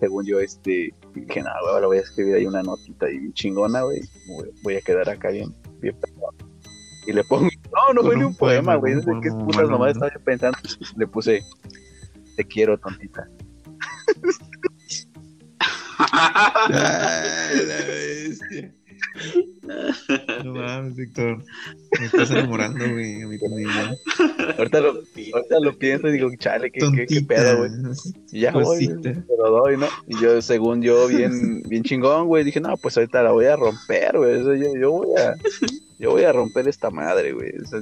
[0.00, 3.82] según yo, este, dije, no, güey, le voy a escribir ahí una notita y chingona,
[3.82, 4.00] güey,
[4.62, 6.34] voy, a quedar acá bien, bien pegado.
[7.06, 9.44] Y le pongo, no, no fue ni un poema, güey, un no sé qué poema,
[9.44, 10.58] putas nomás estaba yo pensando.
[10.96, 11.42] Le puse,
[12.36, 13.28] te quiero, tontita.
[16.14, 16.68] Ah,
[17.54, 18.74] la bestia.
[20.44, 21.42] No mames, Víctor.
[21.98, 23.22] Me estás enamorando, güey.
[23.22, 23.68] A mí también.
[23.68, 24.54] ¿no?
[24.58, 24.88] Ahorita lo,
[25.34, 27.70] ahorita lo pienso y digo, chale, qué, qué, qué pedo, güey.
[28.32, 29.12] Y ya voy, Cosita.
[29.12, 29.86] te lo doy, ¿no?
[30.08, 33.56] Y yo, según yo, bien, bien chingón, güey, dije, no, pues ahorita la voy a
[33.56, 34.42] romper, güey.
[34.42, 35.34] Yo, yo voy a,
[35.98, 37.52] yo voy a romper esta madre, güey.
[37.62, 37.80] O sea,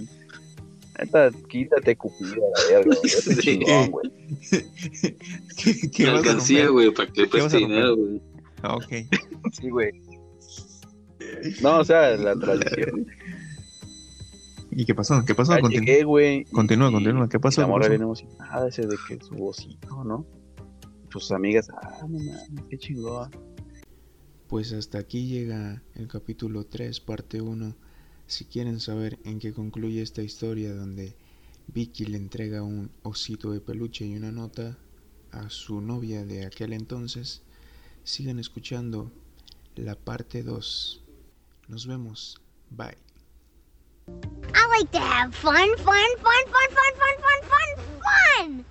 [0.98, 2.98] neta, quítate cupido la verga, güey.
[3.04, 3.40] Yo soy Sí.
[3.40, 4.10] chingón, güey.
[5.92, 8.20] ¿Qué, vas alcancía, güey, para que dinero, güey.
[8.62, 8.92] Ah, ok.
[9.52, 9.90] Sí, güey.
[11.62, 13.06] No, o sea, la tradición.
[14.70, 15.24] ¿Y qué pasó?
[15.24, 15.58] ¿Qué pasó?
[15.60, 15.84] Continúa.
[15.86, 17.28] llegué, Continúa, y- continúa.
[17.28, 17.60] ¿Qué pasó?
[17.60, 20.24] y La ¿Qué morra viene emocionada ese de que su osito, ¿no?
[21.10, 23.30] Sus amigas, ah, no mames, qué chingón.
[24.48, 27.74] Pues hasta aquí llega el capítulo 3, parte 1.
[28.26, 31.16] Si quieren saber en qué concluye esta historia donde
[31.66, 34.78] Vicky le entrega un osito de peluche y una nota
[35.32, 37.42] a su novia de aquel entonces,
[38.04, 39.10] sigan escuchando
[39.76, 40.99] la parte 2.
[41.70, 42.36] Nos vemos.
[42.72, 42.96] Bye.
[44.54, 48.64] I like to have fun, fun, fun, fun, fun, fun, fun, fun, fun!